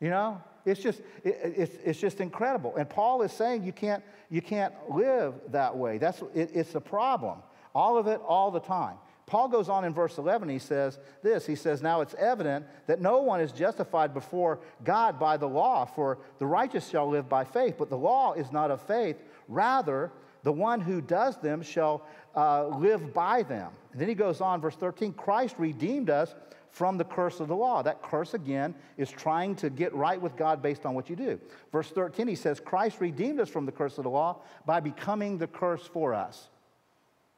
[0.00, 2.76] You know, it's just, it, it's, it's just incredible.
[2.76, 5.98] And Paul is saying you can't, you can't live that way.
[5.98, 7.38] That's, it, it's a problem.
[7.74, 8.96] All of it, all the time.
[9.26, 13.00] Paul goes on in verse 11, he says this He says, Now it's evident that
[13.00, 17.44] no one is justified before God by the law, for the righteous shall live by
[17.44, 17.76] faith.
[17.78, 19.22] But the law is not of faith.
[19.46, 20.10] Rather,
[20.42, 23.70] the one who does them shall uh, live by them.
[23.92, 26.34] And then he goes on, verse 13 Christ redeemed us
[26.70, 27.82] from the curse of the law.
[27.82, 31.40] That curse, again, is trying to get right with God based on what you do.
[31.72, 35.38] Verse 13, he says, Christ redeemed us from the curse of the law by becoming
[35.38, 36.48] the curse for us.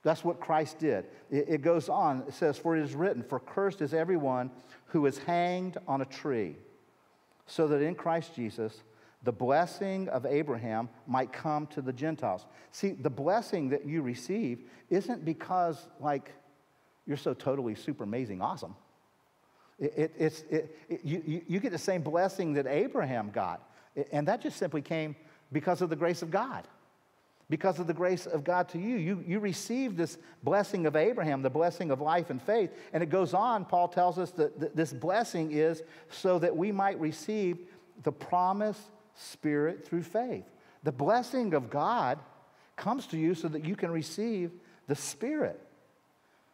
[0.03, 1.07] That's what Christ did.
[1.31, 4.51] It, it goes on, it says, For it is written, For cursed is everyone
[4.87, 6.57] who is hanged on a tree,
[7.47, 8.83] so that in Christ Jesus,
[9.23, 12.47] the blessing of Abraham might come to the Gentiles.
[12.73, 16.33] See, the blessing that you receive isn't because, like,
[17.07, 18.75] you're so totally super amazing awesome.
[19.83, 23.69] It, it, it's, it, you, you get the same blessing that Abraham got.
[24.13, 25.17] And that just simply came
[25.51, 26.69] because of the grace of God.
[27.51, 28.97] Because of the grace of God to you.
[28.97, 32.71] You, you receive this blessing of Abraham, the blessing of life and faith.
[32.93, 36.99] And it goes on, Paul tells us that this blessing is so that we might
[37.01, 37.59] receive
[38.05, 38.83] the promised
[39.15, 40.45] Spirit through faith.
[40.85, 42.21] The blessing of God
[42.77, 44.53] comes to you so that you can receive
[44.87, 45.61] the Spirit.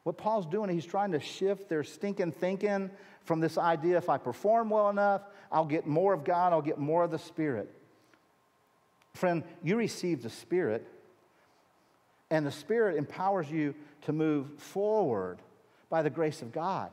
[0.09, 2.90] What Paul's doing, he's trying to shift their stinking thinking
[3.25, 5.21] from this idea if I perform well enough,
[5.53, 7.71] I'll get more of God, I'll get more of the Spirit.
[9.12, 10.88] Friend, you receive the Spirit,
[12.31, 13.75] and the Spirit empowers you
[14.07, 15.40] to move forward
[15.90, 16.88] by the grace of God.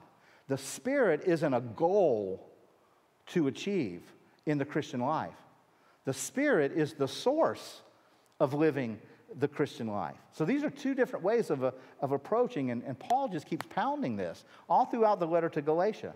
[0.49, 2.45] The Spirit isn't a goal
[3.28, 4.01] to achieve
[4.45, 5.32] in the Christian life,
[6.04, 7.82] the Spirit is the source
[8.41, 8.99] of living
[9.39, 10.17] the Christian life.
[10.31, 13.65] So these are two different ways of, uh, of approaching, and, and Paul just keeps
[13.69, 16.13] pounding this all throughout the letter to Galatia.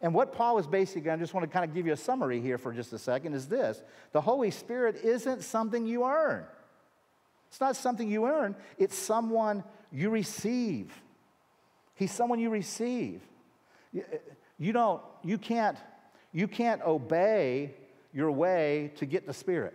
[0.00, 2.40] And what Paul is basically, I just want to kind of give you a summary
[2.40, 3.82] here for just a second, is this
[4.12, 6.44] the Holy Spirit isn't something you earn.
[7.48, 10.92] It's not something you earn, it's someone you receive.
[11.94, 13.20] He's someone you receive.
[13.92, 14.04] You,
[14.58, 15.76] you don't, you can't,
[16.32, 17.74] you can't obey
[18.12, 19.74] your way to get the Spirit.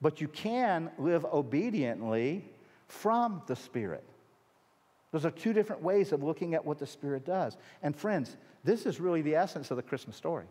[0.00, 2.44] But you can live obediently
[2.86, 4.04] from the Spirit.
[5.10, 7.56] Those are two different ways of looking at what the Spirit does.
[7.82, 10.44] And friends, this is really the essence of the Christmas story.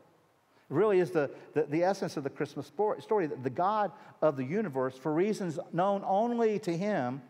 [0.69, 4.35] It really is the, the, the essence of the Christmas story that the God of
[4.35, 7.21] the universe, for reasons known only to Him,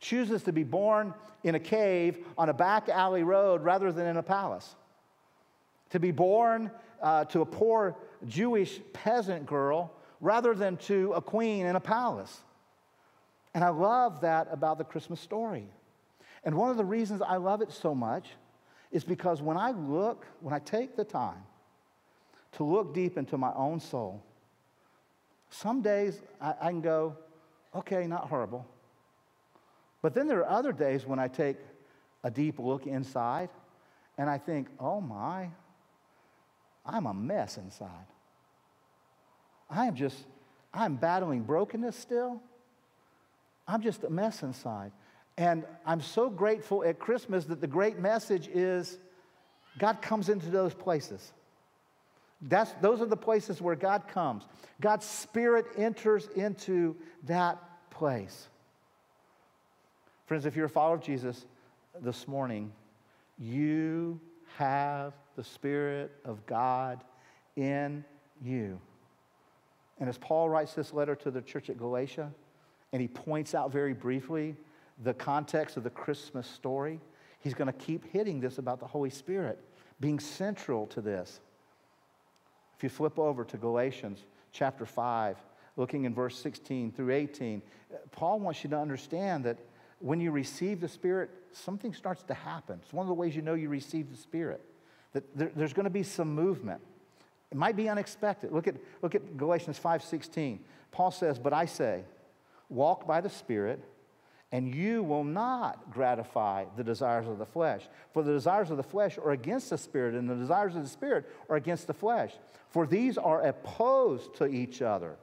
[0.00, 4.16] chooses to be born in a cave on a back alley road rather than in
[4.16, 4.74] a palace.
[5.90, 7.96] To be born uh, to a poor
[8.26, 9.92] Jewish peasant girl
[10.24, 12.40] rather than to a queen in a palace.
[13.52, 15.66] And I love that about the Christmas story.
[16.44, 18.30] And one of the reasons I love it so much
[18.90, 21.44] is because when I look, when I take the time
[22.52, 24.22] to look deep into my own soul,
[25.50, 27.18] some days I, I can go,
[27.74, 28.66] okay, not horrible.
[30.00, 31.58] But then there are other days when I take
[32.22, 33.50] a deep look inside
[34.16, 35.50] and I think, oh my,
[36.86, 38.06] I'm a mess inside.
[39.74, 40.16] I am just,
[40.72, 42.40] I'm battling brokenness still.
[43.66, 44.92] I'm just a mess inside.
[45.36, 48.98] And I'm so grateful at Christmas that the great message is
[49.78, 51.32] God comes into those places.
[52.42, 54.44] That's, those are the places where God comes.
[54.80, 58.48] God's Spirit enters into that place.
[60.26, 61.46] Friends, if you're a follower of Jesus
[62.00, 62.72] this morning,
[63.38, 64.20] You
[64.56, 67.02] have the Spirit of God
[67.56, 68.04] in
[68.42, 68.80] you.
[69.98, 72.30] And as Paul writes this letter to the church at Galatia,
[72.92, 74.56] and he points out very briefly
[75.02, 77.00] the context of the Christmas story,
[77.40, 79.58] he's going to keep hitting this about the Holy Spirit
[80.00, 81.40] being central to this.
[82.76, 85.36] If you flip over to Galatians chapter 5,
[85.76, 87.62] looking in verse 16 through 18,
[88.10, 89.58] Paul wants you to understand that
[90.00, 92.80] when you receive the Spirit, something starts to happen.
[92.82, 94.60] It's one of the ways you know you receive the Spirit,
[95.12, 96.80] that there, there's going to be some movement.
[97.50, 98.52] It might be unexpected.
[98.52, 100.58] Look at, look at Galatians 5.16.
[100.90, 102.04] Paul says, But I say,
[102.68, 103.80] walk by the Spirit,
[104.52, 107.82] and you will not gratify the desires of the flesh.
[108.12, 110.88] For the desires of the flesh are against the Spirit, and the desires of the
[110.88, 112.32] Spirit are against the flesh.
[112.70, 115.16] For these are opposed to each other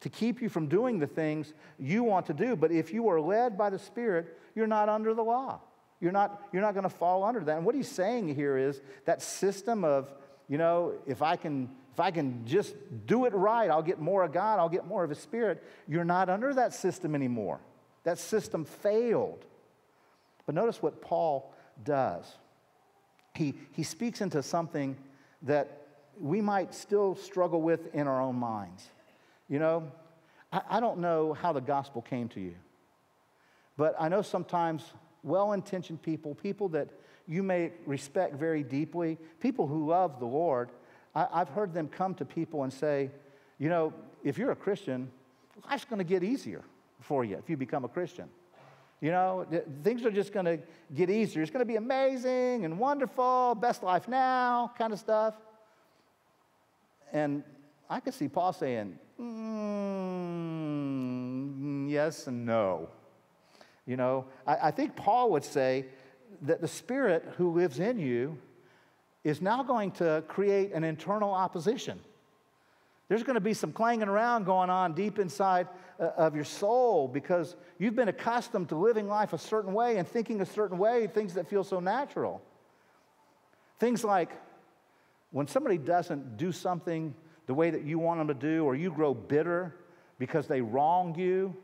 [0.00, 2.54] to keep you from doing the things you want to do.
[2.54, 5.60] But if you are led by the Spirit, you're not under the law.
[6.00, 7.56] You're not, you're not going to fall under that.
[7.56, 10.12] And what he's saying here is that system of,
[10.48, 14.22] you know, if I can if I can just do it right, I'll get more
[14.22, 15.64] of God, I'll get more of His Spirit.
[15.88, 17.58] You're not under that system anymore.
[18.04, 19.44] That system failed.
[20.46, 21.52] But notice what Paul
[21.84, 22.24] does.
[23.34, 24.96] He, he speaks into something
[25.42, 25.88] that
[26.20, 28.84] we might still struggle with in our own minds.
[29.48, 29.90] You know,
[30.52, 32.54] I, I don't know how the gospel came to you,
[33.76, 34.84] but I know sometimes
[35.22, 36.88] well intentioned people, people that
[37.28, 40.70] you may respect very deeply, people who love the Lord,
[41.14, 43.10] I, I've heard them come to people and say,
[43.58, 43.92] you know,
[44.24, 45.10] if you're a Christian,
[45.68, 46.64] life's going to get easier
[47.00, 48.28] for you if you become a Christian.
[49.00, 49.46] You know,
[49.84, 50.58] things are just going to
[50.92, 51.40] get easier.
[51.42, 55.34] It's going to be amazing and wonderful, best life now kind of stuff.
[57.12, 57.44] And
[57.88, 59.88] I could see Paul saying, mm,
[61.88, 62.88] yes and no.
[63.86, 65.86] You know, I, I think Paul would say
[66.42, 68.38] that the Spirit who lives in you
[69.24, 71.98] is now going to create an internal opposition.
[73.08, 75.66] There's going to be some clanging around going on deep inside
[75.98, 80.06] uh, of your soul because you've been accustomed to living life a certain way and
[80.06, 82.42] thinking a certain way, things that feel so natural.
[83.78, 84.30] Things like
[85.30, 87.14] when somebody doesn't do something
[87.46, 89.74] the way that you want them to do, or you grow bitter
[90.18, 91.56] because they wronged you,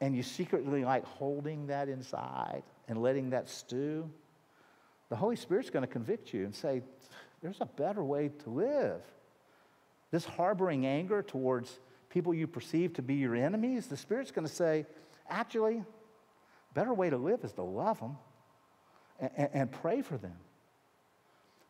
[0.00, 4.10] and you secretly like holding that inside and letting that stew,
[5.10, 6.82] the Holy Spirit's going to convict you and say,
[7.40, 9.00] There's a better way to live.
[10.10, 11.78] This harboring anger towards
[12.10, 14.86] people you perceive to be your enemies, the Spirit's going to say,
[15.28, 15.84] Actually,
[16.74, 18.18] better way to live is to love them
[19.20, 20.36] and, and pray for them.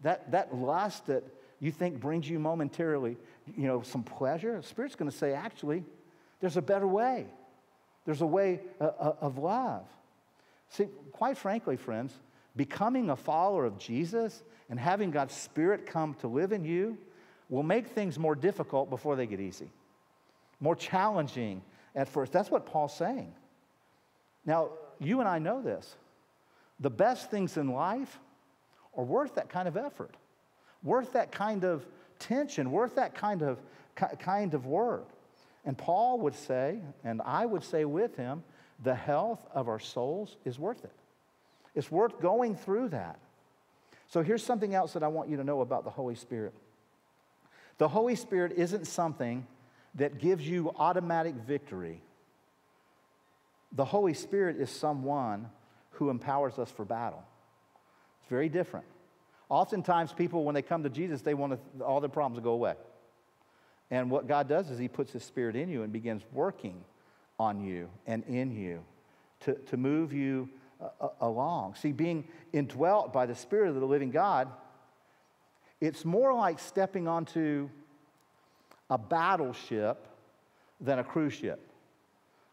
[0.01, 1.23] That, that lust that
[1.61, 3.19] you think brings you momentarily,
[3.55, 5.85] you know, some pleasure, the Spirit's going to say, actually,
[6.41, 7.27] there's a better way.
[8.07, 9.85] There's a way uh, uh, of love.
[10.71, 12.13] See, quite frankly, friends,
[12.57, 16.99] becoming a follower of Jesus and having God's Spirit come to live in you
[17.49, 19.71] will make things more difficult before they get easy,
[20.61, 21.63] more challenging
[21.95, 22.33] at first.
[22.33, 23.35] That's what Paul's saying.
[24.47, 25.97] Now, you and I know this.
[26.79, 28.19] The best things in life
[28.97, 30.17] are worth that kind of effort
[30.83, 31.87] worth that kind of
[32.19, 33.59] tension, worth that kind of,
[34.19, 35.09] kind of work.
[35.65, 38.43] And Paul would say, and I would say with him,
[38.83, 40.93] the health of our souls is worth it.
[41.75, 43.19] It's worth going through that.
[44.09, 46.55] So here's something else that I want you to know about the Holy Spirit.
[47.79, 49.47] The Holy Spirit isn't something
[49.95, 52.03] that gives you automatic victory.
[53.73, 55.49] The Holy Spirit is someone
[55.93, 57.23] who empowers us for battle.
[58.21, 58.87] It's very different.
[59.49, 62.53] Oftentimes, people, when they come to Jesus, they want to, all their problems to go
[62.53, 62.75] away.
[63.91, 66.85] And what God does is He puts His Spirit in you and begins working
[67.41, 68.85] on you and in you
[69.41, 70.49] to, to move you
[70.81, 71.75] uh, uh, along.
[71.75, 74.49] See, being indwelt by the Spirit of the living God,
[75.81, 77.69] it's more like stepping onto
[78.91, 80.07] a battleship
[80.81, 81.61] than a cruise ship.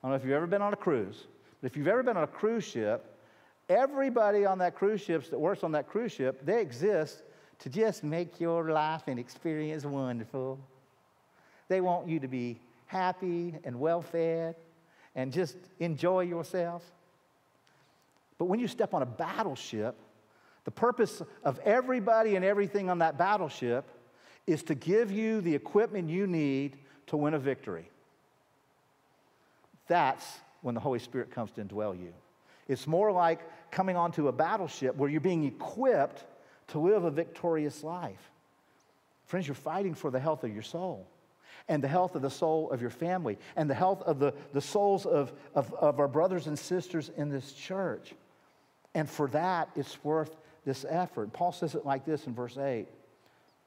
[0.02, 1.28] I don't know if you've ever been on a cruise,
[1.62, 3.18] but if you've ever been on a cruise ship,
[3.70, 7.24] Everybody on that cruise ship that works on that cruise ship, they exist
[7.60, 10.58] to just make your life and experience wonderful.
[11.68, 14.56] They want you to be happy and well fed
[15.18, 16.84] and just enjoy yourself.
[18.38, 19.98] But when you step on a battleship,
[20.64, 23.84] the purpose of everybody and everything on that battleship
[24.46, 27.90] is to give you the equipment you need to win a victory.
[29.88, 30.26] That's
[30.62, 32.14] when the Holy Spirit comes to indwell you.
[32.68, 33.40] It's more like
[33.72, 36.24] coming onto a battleship where you're being equipped
[36.68, 38.30] to live a victorious life.
[39.26, 41.08] Friends, you're fighting for the health of your soul
[41.68, 44.62] and the health of the soul of your family and the health of the, the
[44.62, 48.14] souls of, of, of our brothers and sisters in this church.
[48.94, 50.36] And for that, it's worth
[50.66, 51.34] this effort.
[51.34, 52.88] Paul says it like this in verse 8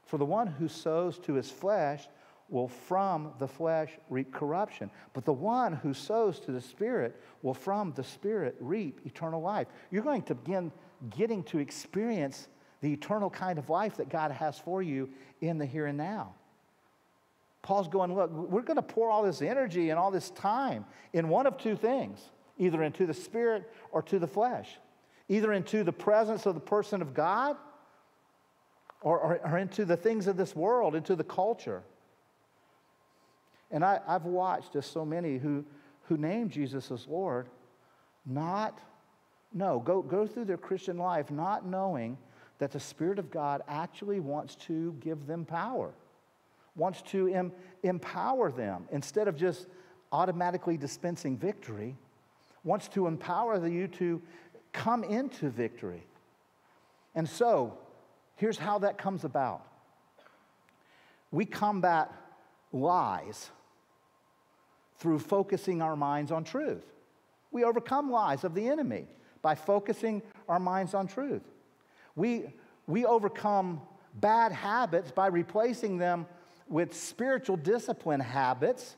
[0.04, 2.06] For the one who sows to his flesh
[2.48, 7.54] will from the flesh reap corruption, but the one who sows to the Spirit will
[7.54, 9.68] from the Spirit reap eternal life.
[9.90, 10.72] You're going to begin
[11.16, 12.48] getting to experience
[12.80, 15.08] the eternal kind of life that God has for you
[15.40, 16.34] in the here and now.
[17.62, 21.28] Paul's going, look, we're going to pour all this energy and all this time in
[21.28, 22.20] one of two things
[22.58, 24.68] either into the spirit or to the flesh,
[25.28, 27.56] either into the presence of the person of God
[29.00, 31.82] or, or, or into the things of this world, into the culture.
[33.70, 35.64] And I, have watched just so many who,
[36.02, 37.48] who name Jesus as Lord,
[38.26, 38.78] not,
[39.52, 42.18] no, go, go through their Christian life not knowing
[42.58, 45.94] that the Spirit of God actually wants to give them power,
[46.76, 47.52] wants to em,
[47.82, 49.66] empower them instead of just
[50.12, 51.96] automatically dispensing victory,
[52.64, 54.20] wants to empower you to
[54.72, 56.02] come into victory.
[57.14, 57.78] And so,
[58.36, 59.66] here's how that comes about
[61.32, 62.12] we combat
[62.72, 63.50] lies
[64.98, 66.84] through focusing our minds on truth.
[67.52, 69.06] We overcome lies of the enemy
[69.42, 71.42] by focusing our minds on truth.
[72.16, 72.52] We,
[72.86, 73.80] we overcome
[74.14, 76.26] bad habits by replacing them
[76.70, 78.96] with spiritual discipline habits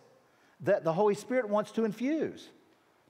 [0.60, 2.50] that the Holy Spirit wants to infuse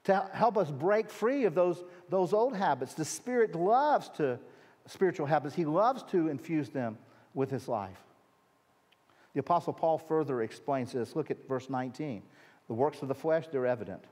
[0.05, 2.93] to help us break free of those, those old habits.
[2.93, 4.39] The Spirit loves to,
[4.87, 6.97] spiritual habits, He loves to infuse them
[7.33, 7.99] with His life.
[9.33, 11.15] The Apostle Paul further explains this.
[11.15, 12.21] Look at verse 19.
[12.67, 14.03] The works of the flesh, they're evident.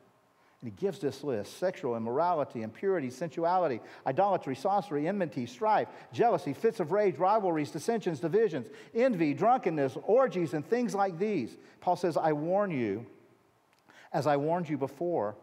[0.61, 6.79] And he gives this list sexual immorality, impurity, sensuality, idolatry, sorcery, enmity, strife, jealousy, fits
[6.79, 11.57] of rage, rivalries, dissensions, divisions, envy, drunkenness, orgies, and things like these.
[11.79, 13.05] Paul says, I warn you,
[14.13, 15.35] as I warned you before,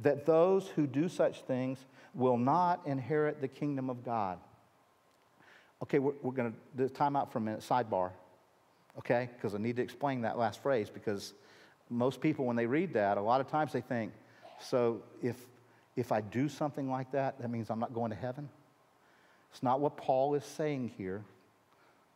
[0.00, 4.38] that those who do such things will not inherit the kingdom of God.
[5.82, 8.12] Okay, we're, we're going to time out for a minute, sidebar,
[8.98, 9.28] okay?
[9.36, 11.34] Because I need to explain that last phrase because
[11.90, 14.12] most people, when they read that, a lot of times they think,
[14.62, 15.36] so if,
[15.96, 18.48] if I do something like that, that means I'm not going to heaven?
[19.50, 21.22] It's not what Paul is saying here.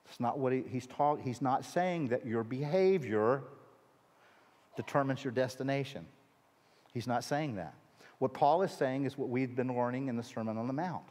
[0.09, 1.21] It's not what he, he's taught.
[1.21, 3.43] He's not saying that your behavior
[4.77, 6.07] determines your destination.
[6.95, 7.75] He's not saying that.
[8.19, 11.05] What Paul is saying is what we've been learning in the Sermon on the Mount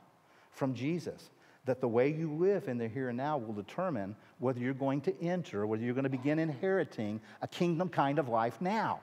[0.51, 1.29] from Jesus
[1.65, 5.01] that the way you live in the here and now will determine whether you're going
[5.01, 8.99] to enter, whether you're going to begin inheriting a kingdom kind of life now.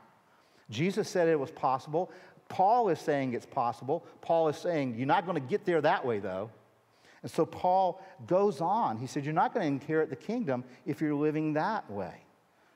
[0.72, 2.10] Jesus said it was possible.
[2.48, 4.04] Paul is saying it's possible.
[4.20, 6.50] Paul is saying you're not going to get there that way, though.
[7.22, 8.98] And so Paul goes on.
[8.98, 12.14] He said, You're not going to inherit the kingdom if you're living that way.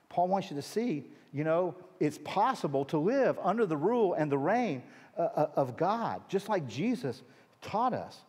[0.09, 4.31] Paul wants you to see, you know, it's possible to live under the rule and
[4.31, 4.83] the reign
[5.17, 7.21] uh, uh of God, just like Jesus
[7.61, 8.21] taught us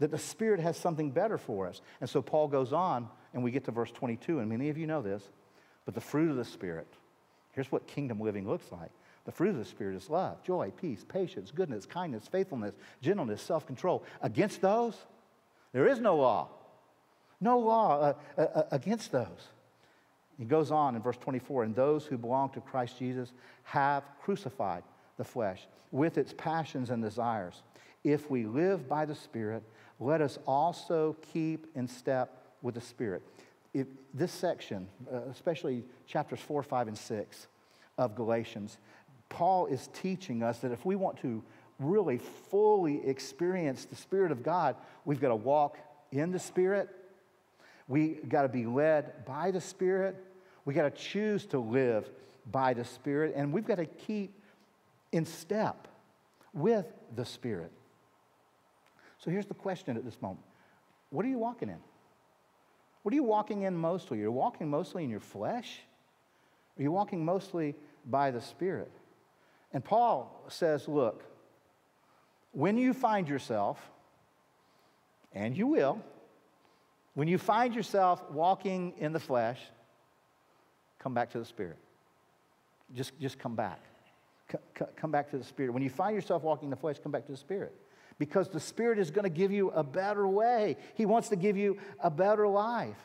[0.00, 1.80] that the Spirit has something better for us.
[2.00, 4.86] And so Paul goes on, and we get to verse 22, and many of you
[4.86, 5.22] know this,
[5.84, 6.88] but the fruit of the Spirit,
[7.52, 8.90] here's what kingdom living looks like.
[9.24, 13.66] The fruit of the Spirit is love, joy, peace, patience, goodness, kindness, faithfulness, gentleness, self
[13.66, 14.04] control.
[14.20, 14.94] Against those,
[15.72, 16.48] there is no law.
[17.40, 19.48] No law uh, uh, uh, against those.
[20.38, 23.32] He goes on in verse 24 and those who belong to Christ Jesus
[23.64, 24.82] have crucified
[25.16, 27.62] the flesh with its passions and desires.
[28.02, 29.62] If we live by the Spirit,
[30.00, 33.22] let us also keep in step with the Spirit.
[33.72, 37.46] If this section, uh, especially chapters 4, 5, and 6
[37.96, 38.78] of Galatians,
[39.28, 41.42] Paul is teaching us that if we want to
[41.78, 42.18] really
[42.50, 45.78] fully experience the Spirit of God, we've got to walk
[46.12, 46.88] in the Spirit.
[47.88, 50.16] We got to be led by the Spirit.
[50.64, 52.08] We got to choose to live
[52.50, 53.34] by the Spirit.
[53.36, 54.32] And we've got to keep
[55.12, 55.88] in step
[56.52, 57.72] with the Spirit.
[59.18, 60.44] So here's the question at this moment
[61.10, 61.78] What are you walking in?
[63.02, 64.18] What are you walking in mostly?
[64.18, 65.80] You're walking mostly in your flesh?
[66.78, 67.74] Are you walking mostly
[68.06, 68.90] by the Spirit?
[69.74, 71.24] And Paul says, look,
[72.52, 73.78] when you find yourself,
[75.32, 76.00] and you will,
[77.14, 79.58] when you find yourself walking in the flesh,
[81.00, 81.76] come back to the Spirit.
[82.94, 83.80] Just, just come back.
[84.50, 85.72] C- come back to the Spirit.
[85.72, 87.74] When you find yourself walking in the flesh, come back to the Spirit
[88.18, 90.76] because the Spirit is going to give you a better way.
[90.94, 92.98] He wants to give you a better life.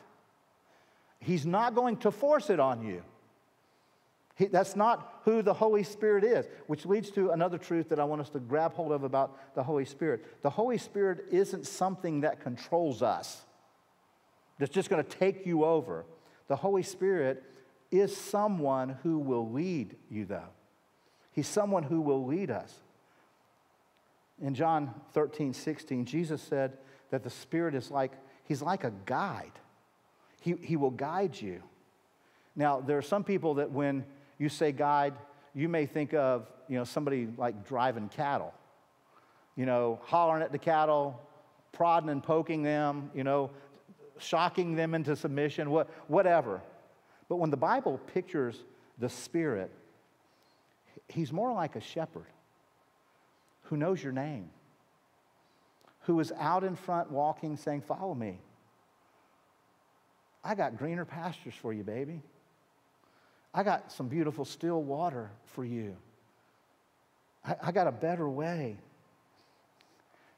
[1.18, 3.02] He's not going to force it on you.
[4.40, 8.04] He, that's not who the Holy Spirit is, which leads to another truth that I
[8.04, 10.24] want us to grab hold of about the Holy Spirit.
[10.40, 13.42] The Holy Spirit isn't something that controls us,
[14.58, 16.06] that's just going to take you over.
[16.48, 17.44] The Holy Spirit
[17.90, 20.48] is someone who will lead you, though.
[21.32, 22.74] He's someone who will lead us.
[24.40, 26.78] In John 13, 16, Jesus said
[27.10, 28.12] that the Spirit is like,
[28.44, 29.52] He's like a guide.
[30.40, 31.62] He, he will guide you.
[32.56, 34.06] Now, there are some people that when
[34.40, 35.14] you say guide,
[35.54, 38.52] you may think of, you know, somebody like driving cattle.
[39.54, 41.20] You know, hollering at the cattle,
[41.72, 43.50] prodding and poking them, you know,
[44.18, 46.62] shocking them into submission, what, whatever.
[47.28, 48.56] But when the Bible pictures
[48.98, 49.70] the Spirit,
[51.08, 52.26] he's more like a shepherd
[53.64, 54.48] who knows your name,
[56.02, 58.40] who is out in front walking, saying, Follow me.
[60.42, 62.22] I got greener pastures for you, baby.
[63.52, 65.96] I got some beautiful still water for you.
[67.44, 68.76] I, I got a better way.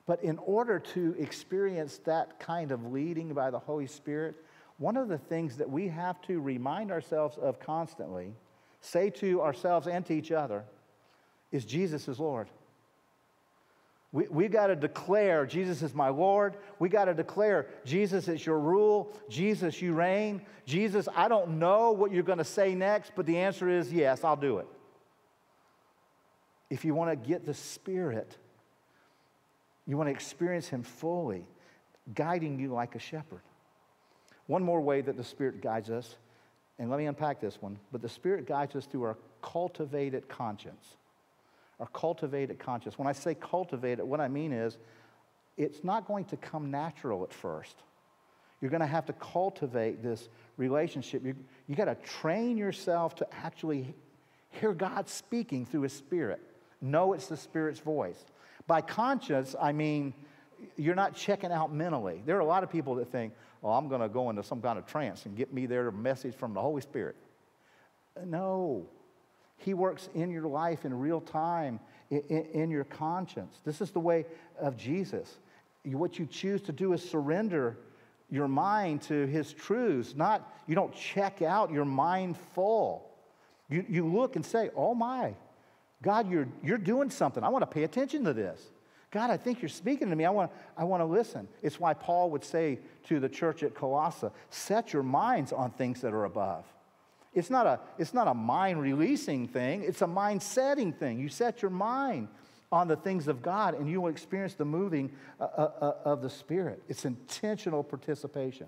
[0.06, 4.34] But in order to experience that kind of leading by the Holy Spirit,
[4.78, 8.34] one of the things that we have to remind ourselves of constantly,
[8.80, 10.64] say to ourselves and to each other,
[11.52, 12.48] is Jesus is Lord.
[14.12, 16.56] We, we got to declare Jesus is my Lord.
[16.78, 19.16] We got to declare Jesus is your rule.
[19.30, 20.42] Jesus, you reign.
[20.66, 24.22] Jesus, I don't know what you're going to say next, but the answer is yes,
[24.22, 24.66] I'll do it.
[26.68, 28.36] If you want to get the Spirit,
[29.86, 31.46] you want to experience Him fully,
[32.14, 33.42] guiding you like a shepherd.
[34.46, 36.16] One more way that the Spirit guides us,
[36.78, 40.96] and let me unpack this one, but the Spirit guides us through our cultivated conscience
[41.82, 42.96] or cultivated conscience.
[42.96, 44.78] When I say cultivate it, what I mean is
[45.56, 47.74] it's not going to come natural at first.
[48.60, 51.24] You're going to have to cultivate this relationship.
[51.24, 51.34] You,
[51.66, 53.96] you got to train yourself to actually
[54.50, 56.40] hear God speaking through His Spirit.
[56.80, 58.24] Know it's the Spirit's voice.
[58.68, 60.14] By conscience, I mean
[60.76, 62.22] you're not checking out mentally.
[62.24, 63.32] There are a lot of people that think,
[63.64, 65.92] oh, I'm going to go into some kind of trance and get me there a
[65.92, 67.16] message from the Holy Spirit.
[68.24, 68.86] No,
[69.62, 73.60] he works in your life in real time, in, in, your conscience.
[73.64, 74.26] This is the way
[74.58, 75.38] of Jesus.
[75.84, 77.78] What you choose to do is surrender
[78.30, 83.10] your mind to His truths, not, you don't check out your mind full.
[83.68, 85.34] You, you look and say, Oh my,
[86.02, 87.44] God, you're, you're doing something.
[87.44, 88.60] I want to pay attention to this.
[89.10, 90.24] God, I think you're speaking to me.
[90.24, 91.46] I want, I want to listen.
[91.62, 96.00] It's why Paul would say to the church at Colossae, set your minds on things
[96.00, 96.64] that are above.
[97.34, 101.18] It's not a, it's not a mind releasing thing, it's a mind setting thing.
[101.18, 102.28] You set your mind
[102.70, 106.22] on the things of God and you will experience the moving uh, uh, uh, of
[106.22, 106.82] the Spirit.
[106.88, 108.66] It's intentional participation.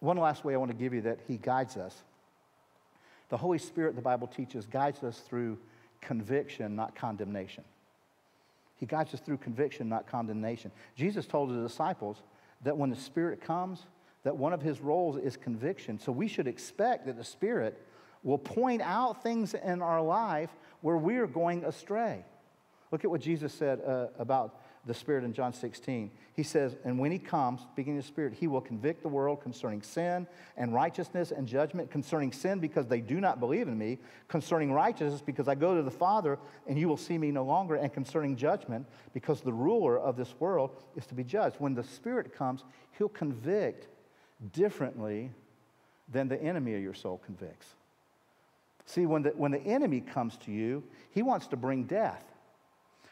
[0.00, 2.02] One last way I want to give you that He guides us.
[3.28, 5.58] The Holy Spirit, the Bible teaches, guides us through
[6.00, 7.64] conviction, not condemnation.
[8.76, 10.70] He guides us through conviction, not condemnation.
[10.94, 12.22] Jesus told his disciples
[12.62, 13.86] that when the Spirit comes,
[14.26, 16.00] that one of his roles is conviction.
[16.00, 17.80] So we should expect that the Spirit
[18.24, 20.50] will point out things in our life
[20.80, 22.24] where we are going astray.
[22.90, 26.10] Look at what Jesus said uh, about the Spirit in John 16.
[26.32, 29.42] He says, And when He comes, speaking of the Spirit, He will convict the world
[29.42, 33.98] concerning sin and righteousness and judgment, concerning sin because they do not believe in me,
[34.26, 37.76] concerning righteousness because I go to the Father and you will see me no longer,
[37.76, 41.60] and concerning judgment because the ruler of this world is to be judged.
[41.60, 42.64] When the Spirit comes,
[42.98, 43.86] He'll convict
[44.52, 45.30] differently
[46.08, 47.66] than the enemy of your soul convicts.
[48.86, 52.22] See, when the, when the enemy comes to you, he wants to bring death.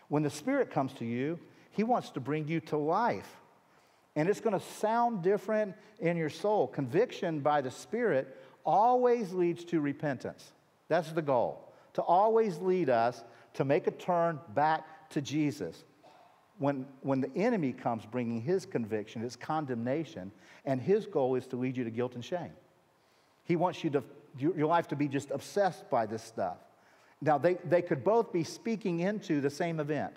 [0.08, 1.40] When the Spirit comes to you,
[1.72, 3.28] he wants to bring you to life.
[4.14, 6.68] And it's going to sound different in your soul.
[6.68, 10.52] Conviction by the Spirit always leads to repentance.
[10.88, 13.22] That's the goal, to always lead us
[13.54, 15.82] to make a turn back to Jesus
[16.58, 20.30] when, when the enemy comes bringing his conviction, his condemnation,
[20.64, 22.52] and his goal is to lead you to guilt and shame.
[23.44, 24.04] He wants you to,
[24.38, 26.56] your life to be just obsessed by this stuff.
[27.20, 30.12] Now, they, they could both be speaking into the same event,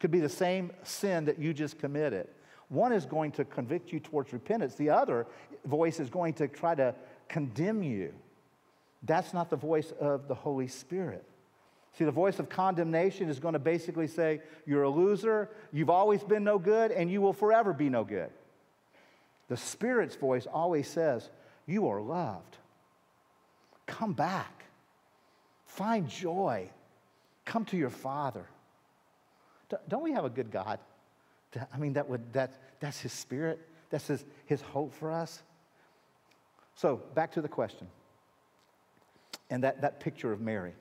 [0.00, 2.28] could be the same sin that you just committed.
[2.68, 5.26] One is going to convict you towards repentance, the other
[5.64, 6.94] voice is going to try to
[7.28, 8.12] condemn you.
[9.02, 11.24] That's not the voice of the Holy Spirit.
[11.96, 16.24] See, the voice of condemnation is going to basically say, You're a loser, you've always
[16.24, 18.30] been no good, and you will forever be no good.
[19.48, 21.28] The Spirit's voice always says,
[21.66, 22.56] You are loved.
[23.86, 24.64] Come back.
[25.66, 26.68] Find joy.
[27.44, 28.46] Come to your Father.
[29.88, 30.78] Don't we have a good God?
[31.72, 35.40] I mean, that would, that, that's His Spirit, that's his, his hope for us.
[36.74, 37.86] So, back to the question
[39.50, 40.72] and that, that picture of Mary.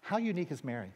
[0.00, 0.92] How unique is Mary?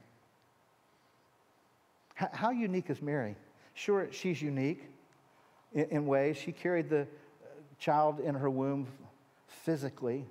[2.15, 3.37] How, how unique is Mary?
[3.75, 4.83] Sure, she's unique
[5.73, 6.37] in, in ways.
[6.37, 7.07] She carried the uh,
[7.79, 8.87] child in her womb
[9.47, 10.25] physically,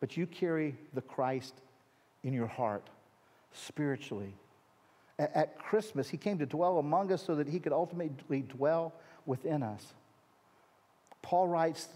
[0.00, 1.54] but you carry the Christ
[2.22, 2.88] in your heart
[3.52, 4.34] spiritually
[5.18, 8.92] At, at Christmas, he came to dwell among us so that he could ultimately dwell
[9.24, 9.94] within us.
[11.22, 11.88] Paul writes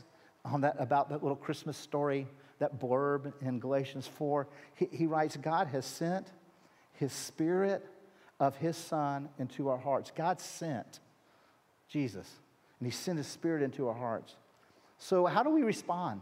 [0.45, 2.27] on that, about that little Christmas story,
[2.61, 4.47] that blurb in Galatians 4.
[4.77, 6.29] He, he writes, God has sent
[6.93, 7.85] his spirit
[8.39, 10.13] of his son into our hearts.
[10.15, 11.01] God sent
[11.89, 12.29] Jesus,
[12.79, 14.37] and he sent his spirit into our hearts.
[14.99, 16.21] So, how do we respond?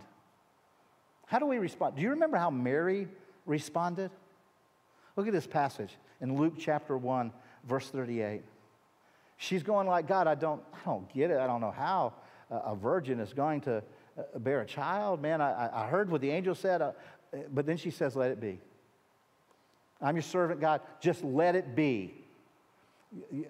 [1.26, 1.96] How do we respond?
[1.96, 3.08] Do you remember how Mary
[3.44, 4.10] responded?
[5.16, 7.32] Look at this passage in Luke chapter 1,
[7.68, 8.42] verse 38.
[9.36, 11.38] She's going like, God, I don't, I don't get it.
[11.38, 12.14] I don't know how
[12.50, 13.82] a virgin is going to
[14.36, 15.20] bear a child.
[15.22, 16.92] Man, I, I heard what the angel said, uh,
[17.52, 18.60] but then she says, let it be.
[20.00, 20.80] I'm your servant, God.
[21.00, 22.14] Just let it be.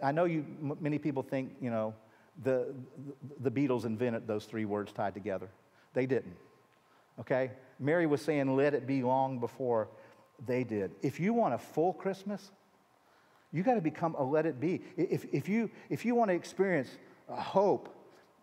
[0.02, 0.44] I know you,
[0.80, 1.94] many people think, you know,
[2.44, 2.74] the,
[3.40, 5.48] the Beatles invented those three words tied together.
[5.94, 6.36] They didn't.
[7.20, 7.50] Okay?
[7.80, 9.88] Mary was saying, let it be long before
[10.46, 10.92] they did.
[11.02, 12.52] If you want a full Christmas,
[13.52, 14.82] you got to become a let it be.
[14.96, 16.90] If, if, you, if you want to experience
[17.28, 17.94] hope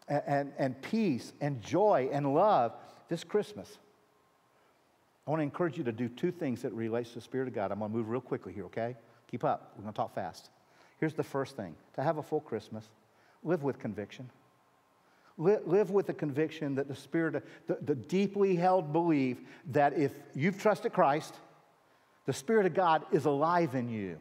[0.08, 2.74] and, and, peace and joy and love
[3.10, 3.78] this Christmas,
[5.26, 7.56] I want to encourage you to do two things that relates to the Spirit of
[7.56, 7.72] God.
[7.72, 8.96] I'm going to move real quickly here, okay?
[9.30, 9.74] Keep up.
[9.76, 10.50] We're going to talk fast.
[11.00, 12.90] Here's the first thing to have a full Christmas,
[13.44, 14.30] live with conviction.
[15.38, 19.38] Live with the conviction that the Spirit, the, the deeply held belief
[19.72, 21.34] that if you've trusted Christ,
[22.26, 24.18] the Spirit of God is alive in you.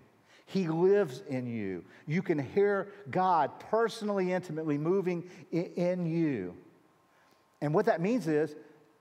[0.47, 1.84] He lives in you.
[2.07, 6.55] You can hear God personally, intimately moving in you.
[7.61, 8.55] And what that means is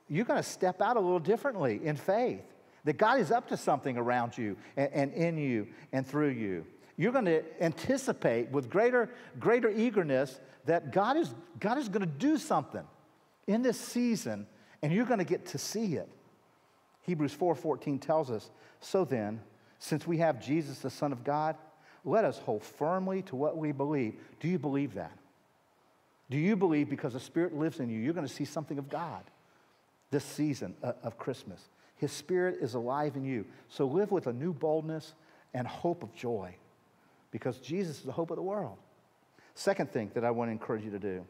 [0.08, 2.44] you're going to step out a little differently in faith.
[2.86, 6.66] That God is up to something around you and, in you and through you.
[6.98, 12.06] You're going to anticipate with greater, greater eagerness that God is, God is going to
[12.06, 12.84] do something
[13.48, 14.48] in this season,
[14.82, 16.10] and you're going to get to see it.
[17.02, 19.42] Hebrews 4:14 tells us, "So then,
[19.84, 21.58] since we have Jesus the Son of God,
[22.06, 25.12] let us hold firmly to what we believe." Do you believe that?
[26.30, 28.88] Do you believe because the Spirit lives in you, you're going to see something of
[28.88, 29.24] God
[30.10, 31.60] this season uh, of Christmas?
[31.98, 33.46] His Spirit is alive in you.
[33.68, 35.14] So live with a new boldness
[35.54, 36.56] and hope of joy
[37.32, 38.78] because Jesus is the hope of the world.
[39.54, 41.26] Second thing that I want to encourage you to do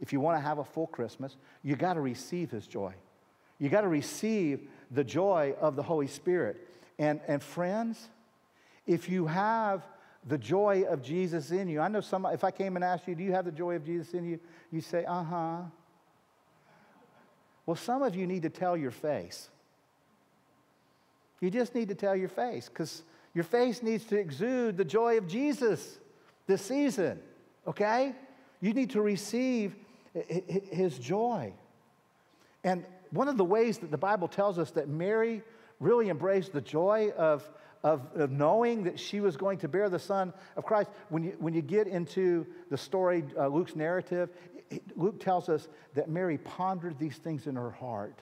[0.00, 2.94] if you want to have a full Christmas, you got to receive His joy.
[3.58, 6.66] You got to receive the joy of the Holy Spirit.
[7.00, 8.10] And, and friends,
[8.86, 9.82] if you have
[10.28, 13.14] the joy of Jesus in you, I know some, if I came and asked you,
[13.14, 14.38] do you have the joy of Jesus in you?
[14.70, 15.56] You say, uh huh.
[17.64, 19.48] Well, some of you need to tell your face.
[21.40, 25.16] You just need to tell your face because your face needs to exude the joy
[25.16, 25.98] of Jesus
[26.46, 27.18] this season,
[27.66, 28.14] okay?
[28.60, 29.74] You need to receive
[30.70, 31.54] his joy.
[32.62, 35.42] And one of the ways that the Bible tells us that Mary
[35.80, 37.48] really embraced the joy of,
[37.82, 41.36] of, of, knowing that she was going to bear the Son of Christ, when you,
[41.38, 44.28] when you get into the story, uh, Luke's narrative,
[44.94, 48.14] Luke tells us that Mary pondered these things in her heart.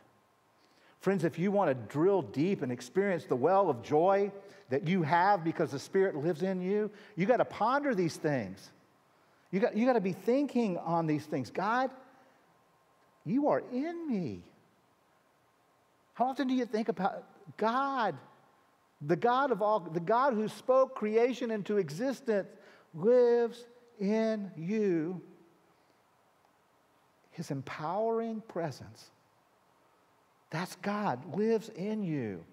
[1.00, 4.32] Friends, if you want to drill deep and experience the well of joy
[4.70, 8.70] that you have because the Spirit lives in you, you got to ponder these things.
[9.50, 11.50] You got, you got to be thinking on these things.
[11.50, 11.90] God,
[13.24, 14.40] you are in me.
[16.14, 17.22] How often do you think about
[17.56, 18.14] God,
[19.00, 22.48] the God of all, the God who spoke creation into existence,
[22.94, 23.66] lives
[24.00, 25.20] in you?
[27.30, 29.10] His empowering presence.
[30.50, 32.44] That's God, lives in you.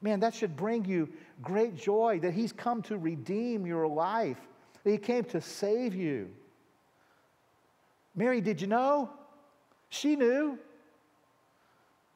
[0.00, 1.08] Man, that should bring you
[1.40, 4.38] great joy that He's come to redeem your life,
[4.82, 6.30] that He came to save you.
[8.14, 9.10] Mary, did you know?
[9.88, 10.58] She knew.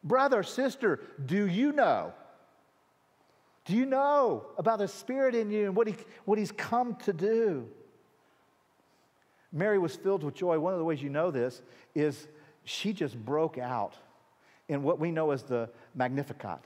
[0.05, 2.12] Brother, sister, do you know?
[3.68, 5.94] Do you know about the Spirit in you and what, he,
[6.24, 7.68] what He's come to do?
[9.52, 10.58] Mary was filled with joy.
[10.58, 11.60] One of the ways you know this
[11.94, 12.28] is
[12.64, 13.94] she just broke out
[14.68, 16.60] in what we know as the Magnificat.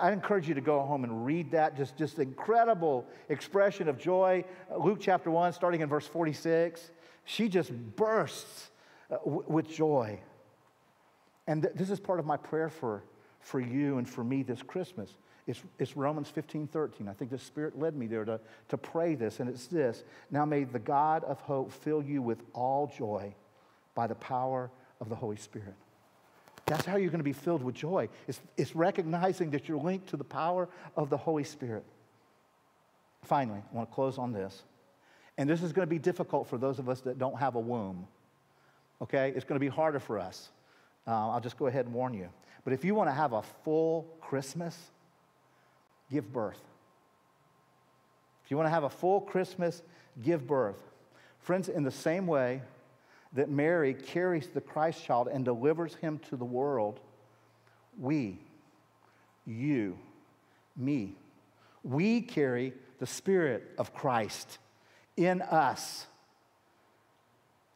[0.00, 1.76] I encourage you to go home and read that.
[1.76, 4.42] Just, just incredible expression of joy.
[4.78, 6.90] Luke chapter 1, starting in verse 46.
[7.26, 8.70] She just bursts
[9.10, 10.18] uh, with joy.
[11.46, 13.04] And th- this is part of my prayer for,
[13.40, 15.10] for you and for me this Christmas.
[15.46, 17.08] It's, it's Romans 15, 13.
[17.08, 18.38] I think the Spirit led me there to,
[18.68, 22.42] to pray this, and it's this Now may the God of hope fill you with
[22.52, 23.34] all joy
[23.94, 24.70] by the power
[25.00, 25.74] of the Holy Spirit.
[26.66, 28.08] That's how you're going to be filled with joy.
[28.28, 31.84] It's, it's recognizing that you're linked to the power of the Holy Spirit.
[33.24, 34.62] Finally, I want to close on this.
[35.38, 37.60] And this is going to be difficult for those of us that don't have a
[37.60, 38.06] womb.
[39.00, 39.32] Okay?
[39.34, 40.50] It's going to be harder for us.
[41.06, 42.28] Uh, I'll just go ahead and warn you.
[42.64, 44.76] But if you want to have a full Christmas,
[46.12, 46.60] give birth.
[48.44, 49.82] If you want to have a full Christmas,
[50.22, 50.80] give birth.
[51.40, 52.62] Friends, in the same way
[53.32, 57.00] that Mary carries the Christ child and delivers him to the world,
[57.98, 58.38] we,
[59.46, 59.98] you,
[60.76, 61.16] me,
[61.82, 64.58] we carry the Spirit of Christ
[65.16, 66.06] in us.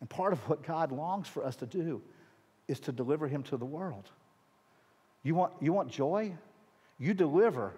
[0.00, 2.02] And part of what God longs for us to do
[2.68, 4.10] is to deliver him to the world.
[5.22, 6.34] You want, you want joy?
[6.98, 7.72] You deliver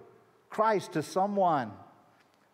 [0.50, 1.72] Christ to someone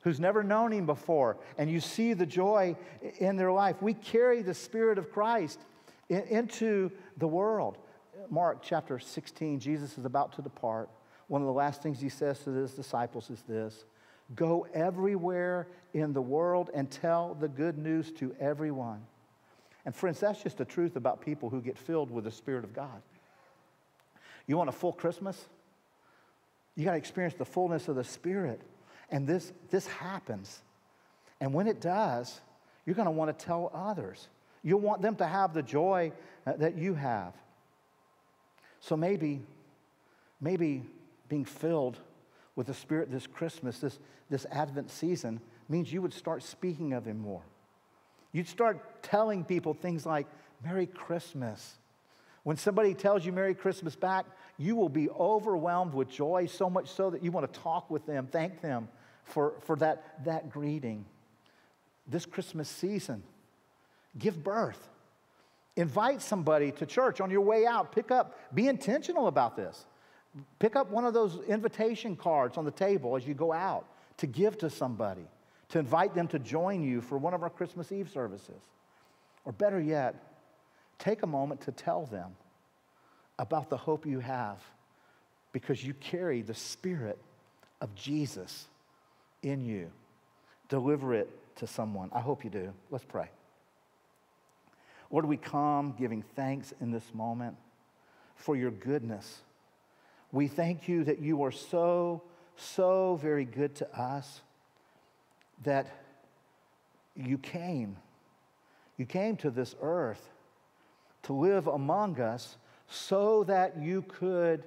[0.03, 2.77] who's never known him before, and you see the joy
[3.19, 3.81] in their life.
[3.81, 5.61] We carry the Spirit of Christ
[6.09, 7.79] in, into the world.
[8.31, 10.91] Mark chapter 16, Jesus is about to depart.
[11.29, 13.85] One of the last things he says to his disciples is this
[14.35, 19.01] Go everywhere in the world and tell the good news to everyone.
[19.85, 22.75] And friends, that's just the truth about people who get filled with the Spirit of
[22.75, 23.03] God.
[24.47, 25.47] You want a full Christmas?
[26.77, 28.61] You got to experience the fullness of the Spirit.
[29.11, 30.61] And this, this happens.
[31.41, 32.41] And when it does,
[32.87, 34.29] you're going to want to tell others.
[34.63, 36.13] You'll want them to have the joy
[36.45, 37.35] that you have.
[38.81, 39.41] So maybe,
[40.41, 40.83] maybe
[41.29, 41.99] being filled
[42.57, 43.99] with the Spirit this Christmas, this,
[44.31, 47.43] this Advent season, means you would start speaking of Him more.
[48.33, 50.27] You'd start telling people things like,
[50.65, 51.77] Merry Christmas.
[52.43, 54.27] When somebody tells you Merry Christmas back,
[54.59, 58.07] you will be overwhelmed with joy, so much so that you want to talk with
[58.07, 58.89] them, thank them
[59.25, 61.05] for, for that, that greeting.
[62.07, 63.23] This Christmas season,
[64.19, 64.89] give birth.
[65.77, 67.91] Invite somebody to church on your way out.
[67.91, 69.87] Pick up, be intentional about this.
[70.59, 73.87] Pick up one of those invitation cards on the table as you go out
[74.19, 75.27] to give to somebody,
[75.71, 78.61] to invite them to join you for one of our Christmas Eve services.
[79.45, 80.15] Or better yet,
[80.99, 82.37] take a moment to tell them
[83.39, 84.59] about the hope you have
[85.53, 87.19] because you carry the Spirit
[87.81, 88.67] of Jesus
[89.43, 89.91] in you.
[90.69, 92.11] Deliver it to someone.
[92.13, 92.73] I hope you do.
[92.91, 93.29] Let's pray.
[95.11, 97.57] Lord, we come giving thanks in this moment
[98.37, 99.43] for your goodness
[100.35, 102.21] we thank you that you are so,
[102.57, 104.41] so very good to us,
[105.63, 105.87] that
[107.15, 107.97] you came.
[108.97, 110.29] You came to this earth
[111.23, 112.57] to live among us
[112.95, 114.65] so that you could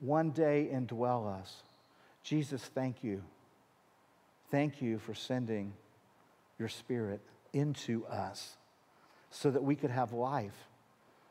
[0.00, 1.62] one day indwell us.
[2.22, 3.22] Jesus, thank you.
[4.50, 5.72] Thank you for sending
[6.58, 7.20] your spirit
[7.52, 8.56] into us
[9.30, 10.68] so that we could have life,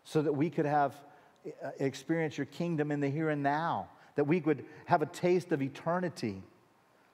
[0.04, 0.96] so that we could have
[1.64, 5.52] uh, experience your kingdom in the here and now, that we could have a taste
[5.52, 6.42] of eternity,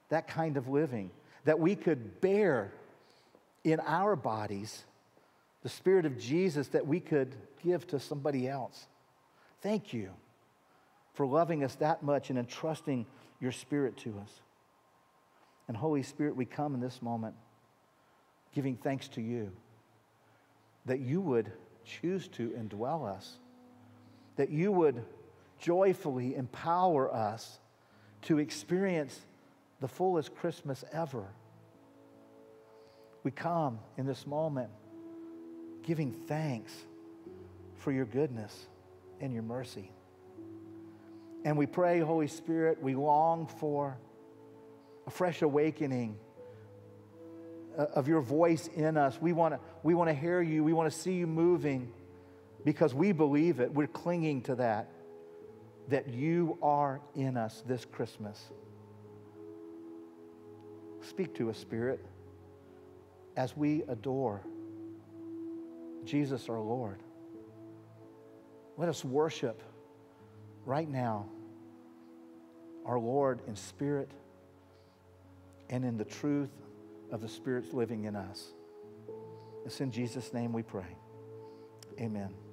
[0.09, 1.09] that kind of living,
[1.45, 2.71] that we could bear
[3.63, 4.83] in our bodies
[5.63, 8.85] the Spirit of Jesus that we could give to somebody else.
[9.65, 10.11] Thank you
[11.15, 13.07] for loving us that much and entrusting
[13.41, 14.29] your Spirit to us.
[15.67, 17.33] And Holy Spirit, we come in this moment
[18.53, 19.51] giving thanks to you
[20.85, 21.51] that you would
[21.83, 23.39] choose to indwell us
[24.35, 25.03] that you would
[25.57, 27.57] joyfully empower us
[28.21, 29.19] to experience
[29.81, 31.25] the fullest Christmas ever.
[33.23, 34.69] We come in this moment
[35.81, 36.71] giving thanks
[37.77, 38.67] for your goodness
[39.25, 39.91] and your mercy.
[41.43, 43.97] And we pray, Holy Spirit, we long for
[45.07, 46.17] a fresh awakening
[47.77, 49.19] uh, of your voice in us.
[49.19, 50.63] We want to we want to hear you.
[50.63, 51.91] We want to see you moving
[52.63, 53.73] because we believe it.
[53.73, 54.89] We're clinging to that,
[55.89, 58.41] that you are in us this Christmas.
[61.01, 62.03] Speak to us, Spirit,
[63.35, 64.41] as we adore
[66.05, 66.99] Jesus our Lord.
[68.77, 69.61] Let us worship
[70.65, 71.27] right now
[72.85, 74.11] our Lord in spirit
[75.69, 76.51] and in the truth
[77.11, 78.53] of the Spirit's living in us.
[79.65, 80.95] It's in Jesus' name we pray.
[81.99, 82.44] Amen.